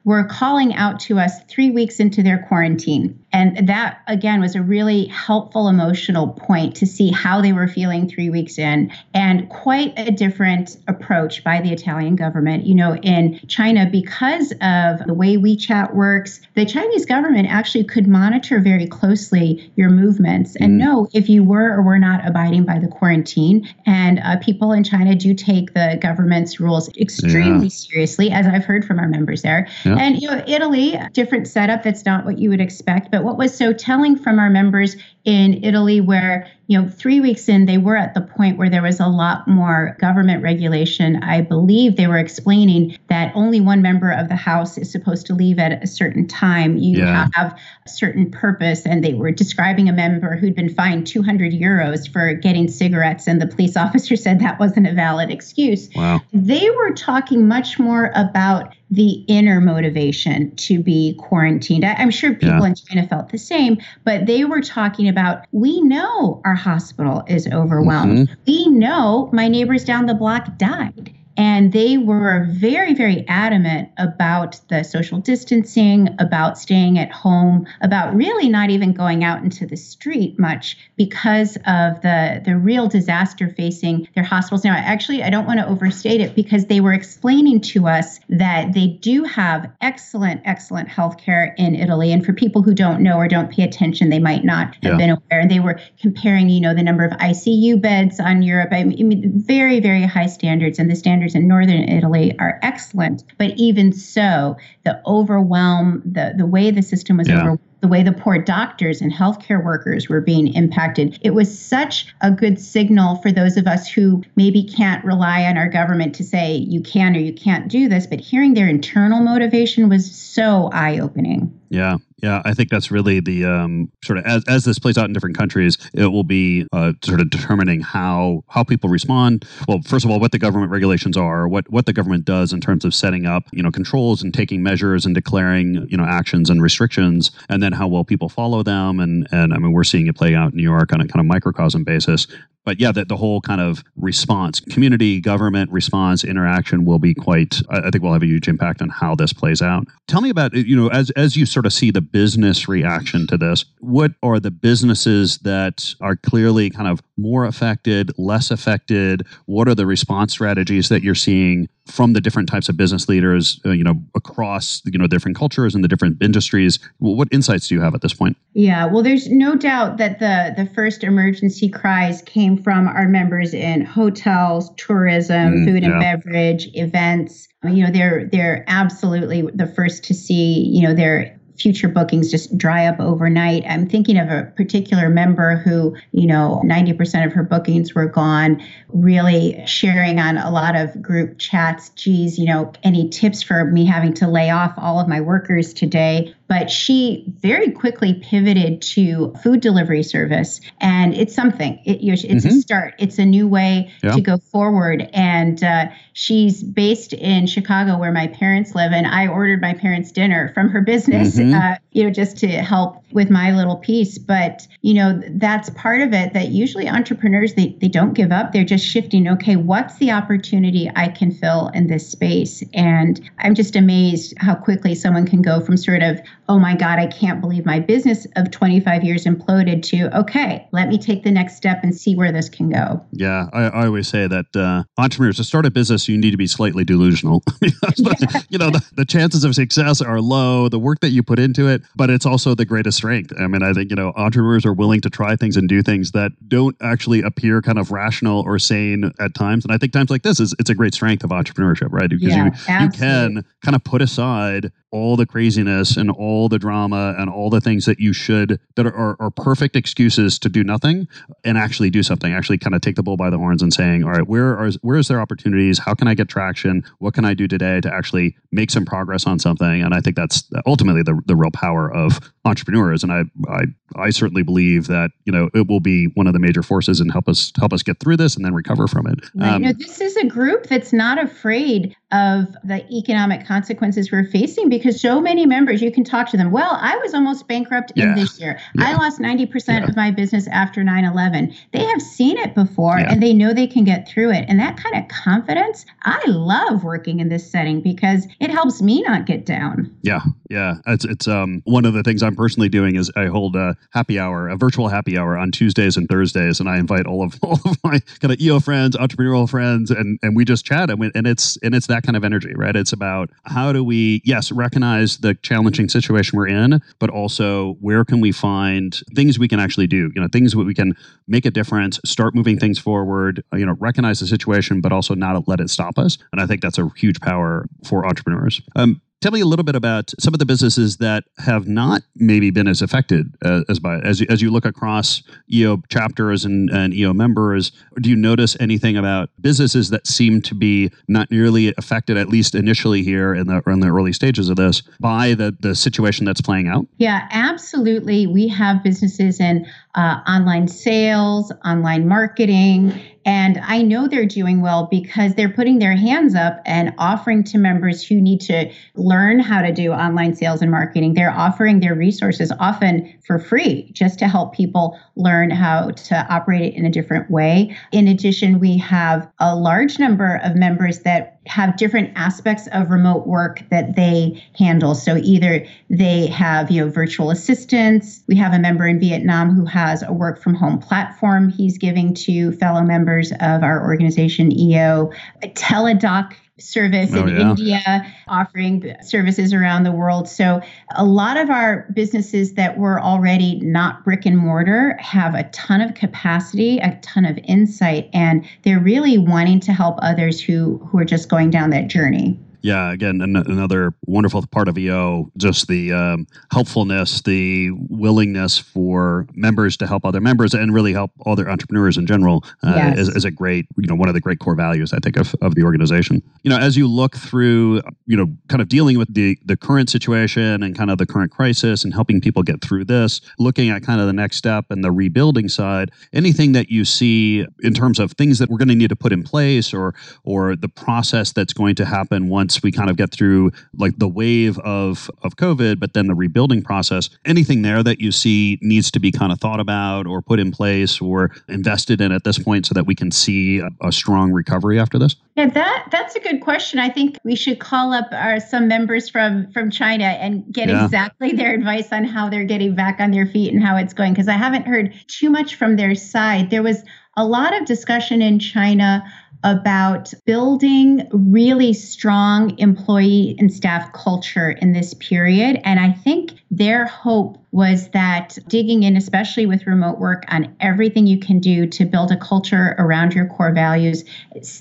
were 0.04 0.24
calling 0.24 0.74
out 0.76 1.00
to 1.02 1.20
us 1.20 1.44
three 1.46 1.72
weeks 1.72 2.00
into 2.00 2.24
their 2.24 2.46
quarantine. 2.48 3.20
And 3.32 3.68
that, 3.68 4.00
again, 4.08 4.40
was 4.40 4.56
a 4.56 4.62
really 4.62 5.08
helpful 5.08 5.68
emotional 5.68 6.30
point 6.30 6.74
to 6.78 6.86
see 6.86 7.12
how 7.12 7.42
they 7.42 7.52
were 7.52 7.68
feeling 7.68 8.08
three 8.08 8.30
weeks 8.30 8.58
in, 8.58 8.92
and 9.14 9.50
quite 9.50 9.94
a 9.98 10.10
different 10.10 10.78
approach 10.88 11.44
by 11.44 11.60
the 11.60 11.74
Italian 11.74 12.16
government. 12.16 12.66
You 12.66 12.76
know, 12.76 12.96
in 12.96 13.40
China, 13.50 13.90
because 13.92 14.54
of 14.62 15.06
the 15.06 15.14
way 15.14 15.36
WeChat 15.36 15.94
works, 15.94 16.40
the 16.54 16.66
Chinese 16.66 17.06
government 17.06 17.50
actually 17.50 17.84
could 17.84 18.08
monitor 18.08 18.62
very 18.62 18.88
closely 18.88 19.70
your 19.76 19.90
movements 19.90 20.56
and 20.56 20.74
mm. 20.74 20.86
know 20.86 21.10
if 21.14 21.28
you 21.28 21.44
were 21.44 21.74
or 21.74 21.82
were 21.82 22.00
not 22.00 22.26
abiding 22.26 22.64
by 22.64 22.80
the 22.80 22.88
quarantine. 22.88 23.68
And 23.86 24.20
uh, 24.20 24.38
people 24.38 24.72
in 24.72 24.86
China 24.86 25.14
do 25.14 25.34
take 25.34 25.74
the 25.74 26.00
government's 26.02 26.62
rules 26.62 26.88
extremely 26.96 27.66
yeah. 27.66 27.70
seriously, 27.70 28.32
as 28.32 28.48
I've 28.48 28.64
heard 28.64 28.86
from 28.86 28.98
our 28.98 29.10
members 29.10 29.25
there. 29.42 29.68
Yeah. 29.84 29.98
And, 29.98 30.22
you 30.22 30.30
know, 30.30 30.44
Italy, 30.48 31.00
different 31.14 31.48
setup 31.48 31.84
that's 31.84 32.06
not 32.06 32.26
what 32.26 32.40
you 32.40 32.50
would 32.50 32.62
expect, 32.62 33.12
but 33.12 33.24
what 33.24 33.38
was 33.38 33.56
so 33.56 33.74
telling 33.74 34.16
from 34.16 34.40
our 34.40 34.50
members 34.50 34.96
in 35.26 35.64
Italy, 35.64 36.02
where 36.02 36.48
you 36.68 36.82
know, 36.82 36.90
three 36.90 37.20
weeks 37.20 37.48
in, 37.48 37.66
they 37.66 37.78
were 37.78 37.96
at 37.96 38.16
the 38.16 38.22
point 38.22 38.58
where 38.58 38.70
there 38.70 38.82
was 38.82 39.00
a 39.00 39.08
lot 39.08 39.48
more 39.48 39.96
government 40.00 40.42
regulation. 40.42 41.18
I 41.18 41.42
believe 41.42 41.96
they 41.96 42.08
were 42.08 42.18
explaining 42.18 42.98
that 43.08 43.32
only 43.36 43.62
one 43.62 43.84
member 43.84 44.12
of 44.12 44.30
the 44.30 44.36
House 44.36 44.78
is 44.78 44.92
supposed 44.92 45.28
to 45.28 45.36
leave 45.36 45.60
at 45.60 45.84
a 45.84 45.88
certain 45.88 46.28
time. 46.28 46.78
You 46.78 47.00
yeah. 47.00 47.28
have 47.34 47.60
a 47.86 47.90
certain 47.90 48.32
purpose. 48.32 48.86
And 48.86 49.04
they 49.04 49.14
were 49.14 49.32
describing 49.32 49.90
a 49.90 49.94
member 49.94 50.36
who'd 50.36 50.56
been 50.56 50.74
fined 50.74 51.06
200 51.06 51.52
euros 51.52 52.12
for 52.12 52.34
getting 52.34 52.68
cigarettes, 52.68 53.28
and 53.28 53.40
the 53.40 53.48
police 53.48 53.78
officer 53.86 54.16
said 54.16 54.40
that 54.40 54.60
wasn't 54.60 54.88
a 54.88 54.94
valid 54.94 55.30
excuse. 55.30 55.90
Wow. 55.96 56.22
They 56.34 56.70
were 56.72 56.94
talking 56.94 57.48
much 57.48 57.78
more 57.78 58.12
about 58.16 58.74
the 58.92 59.24
inner 59.28 59.60
motivation 59.60 60.56
to 60.56 60.82
be 60.82 61.16
quarantined. 61.16 61.84
I, 61.84 62.02
am 62.02 62.12
sure 62.12 62.34
people 62.34 62.60
yeah. 62.60 62.68
in 62.68 62.76
China 62.76 63.08
felt 63.08 63.30
the 63.30 63.38
same, 63.38 63.78
but 64.04 64.28
they 64.28 64.46
were 64.46 64.62
talking 64.62 65.08
about 65.08 65.15
we 65.52 65.82
know 65.82 66.42
our 66.46 66.56
hospital 66.56 67.24
is 67.28 67.48
overwhelmed. 67.48 68.30
Mm-hmm. 68.30 68.42
We 68.46 68.68
know 68.68 69.30
my 69.34 69.48
neighbors 69.48 69.84
down 69.84 70.06
the 70.06 70.14
block 70.14 70.58
died. 70.58 71.14
And 71.38 71.74
they 71.74 71.98
were 71.98 72.48
very, 72.50 72.94
very 72.94 73.26
adamant 73.28 73.90
about 73.98 74.60
the 74.70 74.84
social 74.84 75.20
distancing, 75.20 76.10
about 76.20 76.58
staying 76.58 76.98
at 76.98 77.12
home, 77.12 77.68
about 77.82 78.16
really 78.16 78.48
not 78.48 78.70
even 78.70 78.94
going 78.94 79.24
out 79.24 79.44
into 79.44 79.66
the 79.66 79.76
street 79.76 80.40
much 80.40 80.78
because 80.96 81.58
of 81.68 82.02
the, 82.02 82.42
the 82.46 82.56
real 82.58 82.88
disaster 82.88 83.50
facing 83.50 84.08
their 84.16 84.24
hospitals. 84.24 84.64
Now, 84.64 84.76
actually, 84.76 85.24
I 85.24 85.30
don't 85.30 85.46
want 85.46 85.60
to 85.60 85.68
overstate 85.68 86.22
it 86.22 86.36
because 86.36 86.66
they 86.66 86.80
were 86.80 86.94
explaining 86.94 87.62
to 87.62 87.88
us 87.88 88.20
that 88.30 88.74
they 88.74 88.88
do 88.88 89.24
have 89.24 89.70
excellent, 89.82 90.42
excellent 90.46 90.88
health 90.88 91.18
care 91.18 91.54
in 91.58 91.76
Italy. 91.76 92.14
And 92.14 92.26
for 92.26 92.34
people 92.34 92.62
who 92.62 92.74
don't 92.74 93.02
know 93.02 93.18
or 93.18 93.28
don't 93.28 93.52
pay 93.52 93.64
attention, 93.64 94.10
they 94.10 94.20
might 94.20 94.44
not 94.46 94.76
have 94.84 94.94
yeah. 94.94 94.98
been 94.98 95.10
aware. 95.10 95.42
And 95.42 95.52
they 95.52 95.60
were 95.60 95.80
comparing, 96.00 96.50
you 96.50 96.62
know, 96.62 96.74
the 96.74 96.84
number 96.84 97.04
of 97.04 97.12
ICU 97.14 97.82
beds 97.82 98.20
on 98.20 98.42
Europe. 98.42 98.70
I 98.72 98.84
mean, 98.84 99.32
very, 99.36 99.80
very 99.80 100.04
high 100.04 100.28
standards. 100.28 100.80
And 100.80 100.90
the 100.90 100.96
standards 100.96 101.25
standards 101.30 101.36
in 101.36 101.48
northern 101.48 101.90
Italy 101.90 102.38
are 102.40 102.60
excellent. 102.62 103.24
But 103.38 103.52
even 103.58 103.92
so, 103.94 104.58
the 104.84 105.02
overwhelm, 105.06 106.02
the, 106.06 106.34
the 106.38 106.46
way 106.46 106.72
the 106.72 106.82
system 106.82 107.18
was 107.18 107.28
yeah. 107.28 107.36
overwhelmed, 107.38 107.60
the 107.82 107.88
way 107.88 108.04
the 108.04 108.12
poor 108.12 108.40
doctors 108.40 109.02
and 109.02 109.12
healthcare 109.12 109.64
workers 109.64 110.10
were 110.10 110.22
being 110.22 110.54
impacted. 110.54 111.20
It 111.22 111.36
was 111.36 111.58
such 111.58 112.14
a 112.22 112.32
good 112.32 112.60
signal 112.60 113.18
for 113.18 113.32
those 113.32 113.58
of 113.58 113.68
us 113.68 113.88
who 113.88 114.24
maybe 114.36 114.64
can't 114.64 115.04
rely 115.06 115.44
on 115.44 115.58
our 115.58 115.70
government 115.70 116.16
to 116.16 116.24
say 116.24 116.56
you 116.56 116.82
can 116.82 117.16
or 117.16 117.20
you 117.20 117.34
can't 117.34 117.68
do 117.68 117.88
this, 117.88 118.08
but 118.08 118.20
hearing 118.20 118.54
their 118.56 118.68
internal 118.68 119.22
motivation 119.22 119.90
was 119.90 120.10
so 120.10 120.70
eye 120.74 121.00
opening. 121.00 121.54
Yeah, 121.70 121.98
yeah, 122.26 122.42
I 122.44 122.56
think 122.56 122.72
that's 122.72 122.90
really 122.90 123.20
the 123.20 123.46
um, 123.46 123.92
sort 124.04 124.18
of 124.18 124.26
as, 124.26 124.44
as 124.48 124.66
this 124.66 124.80
plays 124.80 124.98
out 124.98 125.06
in 125.06 125.14
different 125.14 125.38
countries, 125.38 125.78
it 125.94 126.08
will 126.08 126.24
be 126.24 126.66
uh, 126.74 126.94
sort 127.04 127.22
of 127.22 127.30
determining 127.30 127.82
how 127.82 128.44
how 128.50 128.64
people 128.64 128.90
respond. 128.90 129.46
Well, 129.68 129.82
first 129.86 130.06
of 130.06 130.10
all, 130.10 130.20
what 130.20 130.32
the 130.32 130.40
government 130.40 130.72
regulations 130.72 131.18
are, 131.18 131.48
what 131.48 131.70
what 131.70 131.86
the 131.86 131.94
government 131.94 132.26
does 132.26 132.52
in 132.52 132.62
terms 132.62 132.84
of 132.84 132.96
setting 132.96 133.28
up 133.28 133.44
you 133.52 133.62
know 133.62 133.70
controls 133.70 134.24
and 134.24 134.34
taking 134.34 134.64
measures 134.64 135.06
and 135.06 135.14
declaring 135.14 135.88
you 135.88 135.98
know 135.98 136.06
actions 136.06 136.50
and 136.50 136.64
restrictions, 136.64 137.30
and 137.48 137.62
then 137.62 137.74
how 137.74 137.88
well 137.88 138.04
people 138.04 138.28
follow 138.28 138.64
them. 138.64 139.00
And 139.00 139.28
and 139.32 139.54
I 139.54 139.60
mean, 139.60 139.72
we're 139.72 139.84
seeing 139.84 140.08
it 140.08 140.16
play 140.16 140.34
out 140.34 140.54
in 140.54 140.58
New 140.58 140.64
York 140.64 140.94
on 140.94 141.02
a 141.02 141.08
kind 141.08 141.20
of 141.20 141.28
microcosm 141.28 141.84
basis 141.84 142.26
but 142.66 142.80
yeah, 142.80 142.92
that 142.92 143.08
the 143.08 143.16
whole 143.16 143.40
kind 143.42 143.62
of 143.62 143.84
response, 143.96 144.60
community, 144.60 145.22
government 145.22 145.72
response, 145.72 146.24
interaction 146.24 146.84
will 146.84 147.00
be 147.00 147.14
quite. 147.14 147.62
I 147.70 147.90
think 147.92 148.04
will 148.04 148.14
have 148.14 148.24
a 148.24 148.28
huge 148.28 148.48
impact 148.48 148.82
on 148.82 148.90
how 148.90 149.16
this 149.16 149.32
plays 149.32 149.62
out. 149.62 149.88
Tell 150.08 150.22
me 150.22 150.30
about 150.30 150.54
you 150.54 150.76
know 150.76 150.90
as 150.90 151.12
as 151.12 151.38
you 151.38 151.46
sort 151.46 151.66
of 151.66 151.74
see 151.74 151.92
the 151.92 152.02
business 152.02 152.68
reaction 152.68 153.28
to 153.28 153.38
this. 153.38 153.66
What 153.80 154.14
are 154.24 154.40
the 154.40 154.52
businesses 154.52 155.38
that 155.40 155.94
are 156.02 156.16
clearly 156.16 156.70
kind 156.70 156.88
of 156.88 157.02
more 157.18 157.46
affected, 157.46 158.12
less 158.18 158.52
affected? 158.52 159.26
What 159.46 159.68
are 159.68 159.76
the 159.76 159.86
response 159.86 160.34
strategies 160.34 160.90
that 160.90 161.04
you're 161.04 161.16
seeing 161.16 161.70
from 161.86 162.14
the 162.14 162.22
different 162.22 162.50
types 162.50 162.68
of 162.68 162.78
business 162.78 163.08
leaders, 163.08 163.60
uh, 163.66 163.70
you 163.70 163.84
know, 163.84 164.02
across 164.16 164.82
you 164.86 164.98
know 164.98 165.08
different 165.08 165.38
cultures 165.38 165.76
and 165.76 165.84
the 165.84 165.88
different 165.88 166.22
industries? 166.22 166.80
What 167.00 167.28
insights 167.32 167.68
do 167.68 167.76
you 167.76 167.82
have 167.82 167.94
at 167.94 168.02
this 168.02 168.14
point? 168.14 168.38
Yeah, 168.54 168.86
well, 168.86 169.04
there's 169.04 169.30
no 169.30 169.56
doubt 169.56 169.98
that 169.98 170.20
the 170.20 170.54
the 170.56 170.70
first 170.74 171.04
emergency 171.04 171.70
cries 171.70 172.22
came 172.24 172.62
from 172.62 172.88
our 172.88 173.08
members 173.08 173.54
in 173.54 173.86
hotels, 173.86 174.72
tourism, 174.78 175.54
mm, 175.54 175.66
food 175.66 175.84
and 175.84 176.02
yeah. 176.02 176.16
beverage, 176.16 176.70
events. 176.74 177.48
You 177.64 177.86
know, 177.86 177.92
they're 177.92 178.30
they're 178.32 178.64
absolutely 178.68 179.44
the 179.54 179.68
first 179.68 180.04
to 180.06 180.14
see 180.14 180.70
you 180.72 180.88
know 180.88 180.94
their 180.94 181.40
future 181.58 181.88
bookings 181.88 182.32
just 182.32 182.58
dry 182.58 182.86
up 182.86 183.00
overnight. 183.00 183.64
I'm 183.68 183.88
thinking 183.88 184.18
of 184.18 184.30
a 184.30 184.52
particular 184.56 185.10
member 185.10 185.58
who, 185.58 185.96
you 186.12 186.28
know, 186.28 186.62
90% 186.66 187.26
of 187.26 187.34
her 187.34 187.44
bookings 187.44 187.94
were 187.94 188.08
gone, 188.08 188.64
really 188.90 189.62
sharing 189.66 190.20
on 190.20 190.38
a 190.38 190.52
lot 190.52 190.76
of 190.76 191.02
group 191.02 191.38
chats. 191.38 191.90
Geez, 191.90 192.38
you 192.38 192.46
know, 192.46 192.72
any 192.84 193.10
tips 193.10 193.42
for 193.42 193.66
me 193.66 193.86
having 193.86 194.14
to 194.16 194.28
lay 194.28 194.50
off 194.50 194.74
all 194.78 195.00
of 195.00 195.08
my 195.08 195.22
workers 195.22 195.74
today? 195.74 196.34
But 196.48 196.70
she 196.70 197.26
very 197.40 197.72
quickly 197.72 198.14
pivoted 198.14 198.82
to 198.82 199.34
food 199.44 199.62
delivery 199.62 200.04
service. 200.04 200.62
And 200.80 201.14
it's 201.16 201.34
something 201.34 201.80
it, 201.86 202.02
you 202.02 202.12
know, 202.12 202.14
it's 202.14 202.46
mm-hmm. 202.46 202.58
a 202.58 202.62
start. 202.62 202.94
It's 203.00 203.18
a 203.18 203.26
new 203.26 203.48
way 203.48 203.92
yeah. 204.04 204.12
to 204.12 204.22
go 204.22 204.38
forward. 204.38 205.10
And 205.14 205.64
uh, 205.64 205.88
she's 206.14 206.64
based 206.64 207.14
in 207.14 207.48
chicago 207.48 207.98
where 207.98 208.12
my 208.12 208.28
parents 208.28 208.76
live. 208.76 208.92
And 208.92 209.08
i 209.08 209.28
ordered 209.28 209.62
my 209.62 209.74
parents 209.74 210.12
dinner 210.12 210.52
from 210.54 210.70
her 210.70 210.82
business 210.82 211.38
mm-hmm. 211.38 211.54
uh, 211.54 211.76
you 211.92 212.04
know 212.04 212.10
just 212.10 212.38
to 212.38 212.48
help 212.48 213.04
with 213.12 213.30
my 213.30 213.52
little 213.52 213.78
piece. 213.78 214.18
But 214.18 214.68
you 214.82 214.94
know 214.94 215.22
that's 215.32 215.70
part 215.72 216.02
of 216.02 216.14
it 216.14 216.34
that 216.34 216.50
usually 216.50 216.88
entrepreneurs 216.88 217.56
they, 217.56 217.76
they 217.82 217.88
don't 217.88 218.14
give 218.14 218.32
up. 218.32 218.52
They're 218.52 218.64
just 218.64 218.86
shifting 218.86 219.28
okay 219.28 219.56
what's 219.56 219.98
the 219.98 220.12
opportunity 220.12 220.90
i 220.96 221.08
can 221.08 221.32
fill 221.32 221.70
in 221.70 221.88
this 221.88 222.08
space? 222.08 222.64
And 222.74 223.20
i'm 223.40 223.56
just 223.56 223.76
amazed 223.76 224.34
how 224.38 224.56
quickly 224.56 224.94
someone 224.94 225.26
can 225.26 225.42
go 225.42 225.60
from 225.62 225.78
sort 225.78 226.04
of 226.04 226.20
oh 226.48 226.60
my 226.60 226.76
God, 226.76 227.00
I 227.00 227.08
can't 227.08 227.42
believe 227.42 227.66
my 227.66 227.80
business 227.80 228.28
of 228.36 228.52
25 228.52 229.04
years 229.04 229.26
imploded 229.26 229.82
to, 229.84 230.16
okay, 230.20 230.68
let 230.72 230.88
me 230.88 230.98
take 230.98 231.24
the 231.24 231.32
next 231.32 231.56
step 231.56 231.80
and 231.82 231.96
see 231.96 232.16
where 232.16 232.32
this 232.32 232.50
can 232.50 232.70
go. 232.70 233.04
Yeah, 233.12 233.48
I, 233.52 233.64
I 233.64 233.86
always 233.88 234.08
say 234.08 234.28
that 234.28 234.56
uh, 234.56 234.84
entrepreneurs, 234.98 235.38
to 235.38 235.44
start 235.44 235.66
a 235.66 235.72
business, 235.72 236.08
you 236.08 236.18
need 236.18 236.32
to 236.32 236.38
be 236.38 236.48
slightly 236.48 236.84
delusional. 236.84 237.44
yeah. 237.62 238.42
you 238.50 238.58
know, 238.58 238.70
the, 238.70 238.86
the, 238.96 239.06
chances 239.06 239.44
of 239.44 239.56
success 239.56 240.02
are 240.02 240.20
low, 240.20 240.68
the 240.68 240.80
work 240.80 241.00
that 241.00 241.10
you 241.10 241.24
put 241.24 241.40
into 241.40 241.68
it, 241.68 241.82
but 241.96 242.10
it's 242.10 242.26
also 242.26 242.54
the 242.54 242.66
greatest 242.66 242.98
strength. 242.98 243.32
I 243.40 243.48
mean, 243.48 243.64
I 243.64 243.74
think, 243.74 243.90
you 243.90 243.96
know, 243.96 244.14
entrepreneurs 244.16 244.66
are 244.66 244.74
willing 244.74 245.02
to 245.02 245.10
try 245.10 245.36
things 245.36 245.58
and 245.58 245.70
do 245.70 245.82
things 245.82 246.12
that 246.12 246.32
don't 246.48 246.76
actually 246.82 247.22
appear 247.22 247.62
kind 247.62 247.80
of 247.80 247.92
rational 247.92 248.42
or 248.42 248.60
sane 248.60 249.12
at 249.20 249.34
times. 249.34 249.64
And 249.64 249.74
I 249.74 249.78
think 249.78 249.94
times 249.94 250.10
like 250.10 250.24
this 250.24 250.40
is, 250.40 250.54
it's 250.60 250.70
a 250.70 250.76
great 250.76 250.94
strength 250.94 251.24
of 251.24 251.30
entrepreneurship, 251.30 251.92
right? 251.92 252.10
Because 252.10 252.28
yeah, 252.28 252.80
you, 252.80 252.86
you 252.86 252.92
can 252.92 253.46
kind 253.64 253.76
of 253.76 253.84
put 253.84 254.02
aside 254.02 254.72
all 254.96 255.18
the 255.18 255.26
craziness 255.26 255.98
and 255.98 256.10
all 256.10 256.48
the 256.48 256.58
drama 256.58 257.14
and 257.18 257.30
all 257.30 257.50
the 257.50 257.60
things 257.60 257.84
that 257.84 258.00
you 258.00 258.14
should 258.14 258.58
that 258.78 258.86
are, 258.88 259.18
are, 259.20 259.30
perfect 259.30 259.76
excuses 259.76 260.40
to 260.40 260.48
do 260.48 260.64
nothing 260.64 261.06
and 261.44 261.58
actually 261.58 261.90
do 261.90 262.02
something 262.02 262.32
actually 262.32 262.58
kind 262.58 262.74
of 262.74 262.80
take 262.80 262.96
the 262.96 263.04
bull 263.04 263.18
by 263.18 263.30
the 263.30 263.38
horns 263.38 263.62
and 263.62 263.74
saying 263.74 264.06
all 264.06 264.12
right 264.12 264.28
where 264.28 264.58
are 264.58 264.72
where 264.82 264.98
is 264.98 265.10
there 265.10 265.20
opportunities? 265.20 265.80
How 265.80 265.94
can 265.94 266.08
i 266.08 266.14
get 266.14 266.30
traction? 266.30 266.86
What 267.00 267.14
can 267.14 267.26
i 267.26 267.34
do 267.34 267.46
today 267.46 267.82
to 267.82 267.94
actually 267.94 268.38
make 268.54 268.72
some 268.72 268.86
progress 268.86 269.28
on 269.28 269.38
something? 269.38 269.82
And 269.82 269.94
i 269.94 270.00
think 270.00 270.16
that's 270.16 270.50
ultimately 270.66 271.04
the, 271.04 271.20
the 271.26 271.36
real 271.36 271.52
power 271.52 271.94
of 271.94 272.32
entrepreneurs. 272.46 273.04
And 273.04 273.12
I, 273.12 273.24
I 273.50 273.66
i 273.98 274.10
certainly 274.10 274.44
believe 274.44 274.88
that 274.88 275.12
you 275.26 275.32
know 275.32 275.50
it 275.54 275.68
will 275.68 275.80
be 275.80 276.08
one 276.16 276.28
of 276.28 276.34
the 276.34 276.40
major 276.40 276.64
forces 276.64 277.00
and 277.00 277.12
help 277.12 277.28
us 277.28 277.52
help 277.58 277.74
us 277.74 277.84
get 277.84 278.00
through 278.00 278.18
this 278.18 278.36
and 278.36 278.46
then 278.46 278.54
recover 278.54 278.88
from 278.88 279.08
it. 279.08 279.20
Um, 279.42 279.64
you 279.64 279.68
know, 279.68 279.74
this 279.78 280.00
is 280.00 280.16
a 280.16 280.26
group 280.26 280.68
that's 280.68 280.94
not 280.94 281.22
afraid 281.22 281.96
of 282.12 282.56
the 282.64 282.86
economic 282.92 283.46
consequences 283.46 284.12
we're 284.12 284.26
facing 284.26 284.70
because 284.70 284.85
so 284.92 285.22
many 285.22 285.46
members 285.46 285.82
you 285.82 285.92
can 285.92 286.04
talk 286.04 286.30
to 286.30 286.38
them 286.38 286.52
well 286.52 286.78
i 286.82 286.96
was 286.98 287.14
almost 287.14 287.48
bankrupt 287.48 287.92
yeah. 287.96 288.06
in 288.06 288.16
this 288.16 288.40
year 288.40 288.60
yeah. 288.76 288.88
i 288.88 288.94
lost 288.94 289.20
90% 289.20 289.68
yeah. 289.68 289.84
of 289.86 289.96
my 289.96 290.12
business 290.12 290.48
after 290.48 290.82
9-11 290.82 291.56
they 291.72 291.84
have 291.84 292.02
seen 292.02 292.38
it 292.38 292.56
before 292.56 292.98
and 292.98 293.22
they 293.22 293.34
know 293.34 293.54
they 293.54 293.68
can 293.68 293.84
get 293.84 294.08
through 294.08 294.32
it 294.32 294.46
and 294.48 294.60
that 294.60 294.78
kind 294.78 294.96
of 294.96 295.08
confidence 295.08 295.86
i 296.04 296.22
love 296.28 296.84
working 296.84 297.20
in 297.20 297.30
this 297.30 297.50
setting 297.50 297.82
because 297.82 298.28
it 298.40 298.50
helps 298.50 298.82
me 298.82 299.02
not 299.02 299.26
get 299.26 299.46
down 299.46 299.96
yeah 300.02 300.22
yeah 300.50 300.76
it's, 300.88 301.06
it's 301.06 301.28
um 301.28 301.62
one 301.66 301.86
of 301.86 301.94
the 301.94 302.04
things 302.04 302.24
i'm 302.24 302.36
personally 302.36 302.70
doing 302.70 302.96
is 302.96 303.12
i 303.16 303.26
hold 303.26 303.56
a 303.56 303.76
happy 303.92 304.20
hour 304.20 304.50
a 304.50 304.56
virtual 304.56 304.88
happy 304.88 305.18
hour 305.18 305.38
on 305.38 305.52
tuesdays 305.52 305.98
and 305.98 306.08
thursdays 306.10 306.60
and 306.60 306.70
i 306.70 306.78
invite 306.78 307.06
all 307.06 307.24
of 307.24 307.38
all 307.44 307.60
of 307.66 307.78
my 307.84 308.00
kind 308.20 308.32
of 308.32 308.40
eo 308.42 308.60
friends 308.60 308.96
entrepreneurial 308.96 309.50
friends 309.50 309.92
and 309.92 310.20
and 310.22 310.36
we 310.36 310.46
just 310.46 310.66
chat 310.66 310.90
and, 310.90 311.00
we, 311.00 311.12
and 311.16 311.28
it's 311.28 311.58
and 311.64 311.76
it's 311.76 311.88
that 311.88 312.04
kind 312.04 312.16
of 312.16 312.24
energy, 312.24 312.54
right? 312.56 312.76
It's 312.76 312.94
about 312.94 313.30
how 313.44 313.72
do 313.72 313.84
we, 313.84 314.22
yes, 314.26 314.52
recognize 314.76 315.20
the 315.20 315.36
challenging 315.36 315.88
situation 315.88 316.38
we're 316.38 316.48
in, 316.48 316.82
but 317.00 317.10
also 317.10 317.74
where 317.80 318.04
can 318.04 318.20
we 318.20 318.32
find 318.32 319.00
things 319.16 319.40
we 319.40 319.48
can 319.48 319.60
actually 319.60 319.88
do? 319.88 320.12
You 320.14 320.22
know, 320.22 320.28
things 320.32 320.52
that 320.52 320.66
we 320.66 320.74
can 320.74 320.96
make 321.28 321.46
a 321.46 321.52
difference, 321.52 322.00
start 322.04 322.36
moving 322.36 322.60
things 322.60 322.78
forward, 322.78 323.42
you 323.54 323.66
know, 323.66 323.76
recognize 323.80 324.20
the 324.20 324.28
situation, 324.28 324.82
but 324.82 324.92
also 324.92 325.16
not 325.16 325.48
let 325.48 325.62
it 325.62 325.70
stop 325.70 325.98
us. 325.98 326.18
And 326.34 326.42
I 326.42 326.46
think 326.46 326.62
that's 326.62 326.78
a 326.78 326.90
huge 326.98 327.22
power 327.22 327.66
for 327.86 328.06
entrepreneurs. 328.06 328.62
Um, 328.76 329.02
Tell 329.22 329.32
me 329.32 329.42
a 329.42 329.46
little 329.46 329.64
bit 329.64 329.76
about 329.76 330.12
some 330.20 330.36
of 330.36 330.40
the 330.40 330.46
businesses 330.46 330.98
that 330.98 331.24
have 331.40 331.68
not 331.68 332.04
maybe 332.16 332.52
been 332.52 332.68
as 332.68 332.82
affected 332.82 333.34
uh, 333.44 333.62
as 333.70 333.80
by 333.80 333.98
as 334.00 334.22
you, 334.22 334.28
as 334.30 334.42
you 334.42 334.52
look 334.52 334.66
across 334.66 335.24
EO 335.52 335.82
chapters 335.90 336.46
and, 336.46 336.70
and 336.70 336.94
EO 336.94 337.14
members. 337.14 337.72
Do 338.00 338.10
you 338.10 338.16
notice 338.16 338.56
anything 338.60 338.98
about 338.98 339.30
businesses 339.42 339.90
that 339.90 340.06
seem 340.06 340.42
to 340.44 340.54
be 340.54 340.92
not 341.08 341.32
nearly 341.32 341.74
affected, 341.78 342.18
at 342.18 342.30
least 342.30 342.54
initially 342.54 343.02
here 343.02 343.34
in 343.34 343.48
the 343.48 343.64
in 343.66 343.80
the 343.80 343.88
early 343.88 344.14
stages 344.14 344.50
of 344.50 344.58
this, 344.58 344.84
by 345.00 345.34
the 345.34 345.56
the 345.60 345.74
situation 345.74 346.26
that's 346.26 346.42
playing 346.42 346.68
out? 346.68 346.86
Yeah, 346.98 347.28
absolutely. 347.32 348.28
We 348.28 348.48
have 348.50 348.84
businesses 348.84 349.40
in 349.40 349.66
uh, 349.96 350.22
online 350.28 350.68
sales, 350.68 351.52
online 351.64 352.08
marketing 352.08 353.02
and 353.26 353.60
I 353.64 353.82
know 353.82 354.08
they're 354.08 354.26
doing 354.26 354.62
well 354.62 354.88
because 354.90 355.34
they're 355.34 355.50
putting 355.50 355.80
their 355.80 355.96
hands 355.96 356.36
up 356.36 356.62
and 356.64 356.94
offering 357.00 357.44
to 357.46 357.58
members 357.58 358.06
who 358.06 358.22
need 358.22 358.40
to 358.42 358.72
learn 358.94 359.40
how 359.40 359.64
to 359.64 359.74
do 359.74 359.92
online 359.92 360.36
sales 360.36 360.62
and 360.62 360.70
marketing. 360.70 361.16
They're 361.16 361.32
offering 361.32 361.80
their 361.80 361.96
resources 361.96 362.52
often 362.60 363.12
for 363.26 363.40
free 363.40 363.90
just 363.94 364.20
to 364.20 364.28
help 364.28 364.54
people 364.54 365.00
learn 365.16 365.50
how 365.50 365.90
to 365.90 366.16
operate 366.30 366.62
it 366.62 366.76
in 366.76 366.86
a 366.86 366.92
different 366.92 367.32
way. 367.32 367.76
In 367.92 368.08
addition, 368.08 368.60
we 368.60 368.78
have 368.78 369.28
a 369.40 369.56
large 369.56 369.98
number 369.98 370.40
of 370.44 370.56
members 370.56 371.00
that 371.00 371.40
have 371.48 371.78
different 371.78 372.12
aspects 372.16 372.68
of 372.72 372.90
remote 372.90 373.28
work 373.28 373.64
that 373.70 373.96
they 373.96 374.44
handle. 374.58 374.96
So 374.96 375.18
either 375.18 375.66
they 375.90 376.28
have, 376.28 376.72
you 376.72 376.84
know, 376.84 376.92
virtual 376.92 377.30
assistants. 377.30 378.24
We 378.28 378.36
have 378.38 378.54
a 378.54 378.60
member 378.60 378.88
in 378.88 379.00
Vietnam 379.00 379.52
who 379.52 379.66
has 379.66 380.02
a 380.02 380.12
work 380.12 380.42
from 380.42 380.56
home 380.56 380.80
platform 380.80 381.50
he's 381.50 381.78
giving 381.78 382.16
to 382.16 382.52
fellow 382.54 382.82
members 382.82 383.15
of 383.22 383.64
our 383.64 383.84
organization 383.84 384.52
EO. 384.52 385.12
A 385.44 385.50
teledoc 385.50 386.34
service 386.58 387.12
oh, 387.14 387.24
in 387.24 387.28
yeah. 387.28 387.42
India, 387.42 388.16
offering 388.28 388.96
services 389.04 389.54
around 389.54 389.84
the 389.84 389.92
world. 389.92 390.28
So, 390.28 390.62
a 390.96 391.04
lot 391.06 391.38
of 391.38 391.50
our 391.50 391.88
businesses 391.94 392.54
that 392.54 392.78
were 392.78 393.02
already 393.02 393.60
not 393.60 394.04
brick 394.04 394.26
and 394.26 394.38
mortar 394.38 394.98
have 395.00 395.36
a 395.36 395.44
ton 395.52 395.82
of 395.82 395.96
capacity, 395.96 396.78
a 396.80 396.98
ton 397.02 397.26
of 397.26 397.38
insight, 397.44 398.10
and 398.14 398.46
they're 398.64 398.80
really 398.80 399.18
wanting 399.18 399.60
to 399.62 399.74
help 399.74 399.98
others 400.02 400.40
who, 400.40 400.78
who 400.90 400.98
are 400.98 401.06
just 401.06 401.30
going 401.30 401.50
down 401.50 401.72
that 401.72 401.88
journey 401.88 402.40
yeah, 402.66 402.92
again, 402.92 403.22
an- 403.22 403.36
another 403.36 403.94
wonderful 404.08 404.44
part 404.48 404.68
of 404.68 404.76
EO, 404.76 405.32
just 405.38 405.68
the 405.68 405.94
um, 405.94 406.26
helpfulness, 406.52 407.22
the 407.22 407.70
willingness 407.90 408.58
for 408.58 409.28
members 409.36 409.78
to 409.78 409.86
help 409.86 410.04
other 410.04 410.20
members 410.20 410.56
and 410.56 410.74
really 410.74 410.92
help 410.92 411.12
other 411.28 411.48
entrepreneurs 411.48 411.96
in 411.96 412.08
general 412.08 412.44
uh, 412.64 412.74
yes. 412.76 412.98
is, 412.98 413.10
is, 413.10 413.24
a 413.24 413.30
great, 413.30 413.68
you 413.78 413.86
know, 413.88 413.94
one 413.94 414.08
of 414.08 414.16
the 414.16 414.20
great 414.20 414.40
core 414.40 414.56
values, 414.56 414.94
I 414.94 414.98
think, 414.98 415.16
of, 415.16 415.36
of 415.44 415.54
the 415.54 415.62
organization. 415.62 416.24
You 416.42 416.50
know, 416.50 416.58
as 416.58 416.76
you 416.76 416.88
look 416.88 417.16
through, 417.16 417.84
you 418.08 418.18
know, 418.18 418.36
kind 418.48 418.64
of 418.64 418.68
dealing 418.68 418.98
with 418.98 419.14
the, 419.14 419.38
the 419.46 419.56
current 419.56 419.92
situation 419.92 420.64
and 420.64 420.76
kind 420.76 420.90
of 420.90 420.98
the 420.98 421.06
current 421.06 421.32
crisis 421.32 421.84
and 421.84 421.94
helping 421.94 422.20
people 422.20 422.42
get 422.42 422.64
through 422.64 422.86
this, 422.86 423.22
looking 423.38 423.70
at 423.70 423.84
kind 423.84 424.02
of 424.02 424.08
the 424.08 424.14
next 424.14 424.38
step 424.38 424.66
and 424.72 424.84
the 424.84 424.92
rebuilding 424.92 425.50
side, 425.50 425.92
anything 426.14 426.54
that 426.54 426.72
you 426.72 426.84
see 426.84 427.46
in 427.62 427.76
terms 427.76 428.00
of 428.00 428.14
things 428.14 428.40
that 428.40 428.50
we're 428.50 428.58
going 428.58 428.70
to 428.70 428.76
need 428.76 428.90
to 428.90 428.96
put 428.96 429.14
in 429.14 429.22
place 429.22 429.72
or, 429.72 429.94
or 430.24 430.56
the 430.56 430.70
process 430.70 431.32
that's 431.32 431.54
going 431.54 431.76
to 431.76 431.86
happen 431.86 432.28
once 432.28 432.55
once 432.56 432.64
we 432.64 432.72
kind 432.72 432.90
of 432.90 432.96
get 432.96 433.12
through 433.12 433.52
like 433.78 433.98
the 433.98 434.08
wave 434.08 434.58
of 434.60 435.10
of 435.24 435.36
COVID, 435.36 435.80
but 435.80 435.94
then 435.94 436.08
the 436.08 436.16
rebuilding 436.16 436.62
process, 436.62 437.10
anything 437.26 437.64
there 437.64 437.84
that 437.84 438.00
you 438.00 438.12
see 438.12 438.58
needs 438.62 438.90
to 438.92 439.00
be 439.00 439.12
kind 439.12 439.32
of 439.32 439.40
thought 439.40 439.60
about 439.60 440.08
or 440.08 440.22
put 440.22 440.40
in 440.40 440.52
place 440.52 441.02
or 441.02 441.32
invested 441.50 442.00
in 442.00 442.12
at 442.12 442.24
this 442.24 442.40
point 442.40 442.66
so 442.66 442.74
that 442.74 442.86
we 442.86 442.96
can 442.96 443.12
see 443.12 443.60
a, 443.60 443.70
a 443.82 443.92
strong 443.92 444.32
recovery 444.32 444.80
after 444.80 444.98
this? 444.98 445.18
Yeah, 445.36 445.50
that 445.50 445.88
that's 445.92 446.16
a 446.16 446.20
good 446.22 446.40
question. 446.40 446.80
I 446.80 446.90
think 446.90 447.18
we 447.26 447.36
should 447.36 447.60
call 447.60 447.92
up 447.92 448.08
our 448.12 448.40
some 448.40 448.70
members 448.70 449.10
from 449.10 449.52
from 449.52 449.70
China 449.70 450.06
and 450.06 450.46
get 450.54 450.70
yeah. 450.70 450.86
exactly 450.86 451.34
their 451.34 451.54
advice 451.54 451.92
on 451.92 452.06
how 452.06 452.30
they're 452.30 452.46
getting 452.46 452.74
back 452.74 453.02
on 453.02 453.12
their 453.12 453.28
feet 453.28 453.54
and 453.54 453.62
how 453.62 453.76
it's 453.76 453.94
going 453.94 454.14
because 454.14 454.30
I 454.30 454.38
haven't 454.38 454.66
heard 454.66 454.94
too 455.08 455.30
much 455.30 455.56
from 455.56 455.76
their 455.76 455.94
side. 455.94 456.52
There 456.52 456.64
was 456.64 456.84
a 457.18 457.26
lot 457.26 457.56
of 457.60 457.66
discussion 457.66 458.22
in 458.22 458.40
China 458.40 459.04
about 459.44 460.14
building 460.26 461.08
really 461.12 461.74
strong 461.74 462.58
employee 462.60 463.36
and 463.40 463.54
staff 463.54 463.92
culture 463.94 464.52
in 464.52 464.74
this 464.74 464.94
period. 464.96 465.60
And 465.64 465.80
I 465.80 465.92
think 465.92 466.32
their 466.52 466.86
hope 466.86 467.38
was 467.52 467.90
that 467.90 468.38
digging 468.48 468.84
in, 468.84 468.98
especially 468.98 469.46
with 469.46 469.66
remote 469.66 469.98
work, 469.98 470.26
on 470.28 470.56
everything 470.60 471.08
you 471.08 471.18
can 471.18 471.40
do 471.40 471.66
to 471.66 471.86
build 471.86 472.12
a 472.12 472.18
culture 472.18 472.76
around 472.78 473.14
your 473.14 473.26
core 473.28 473.54
values, 473.54 474.04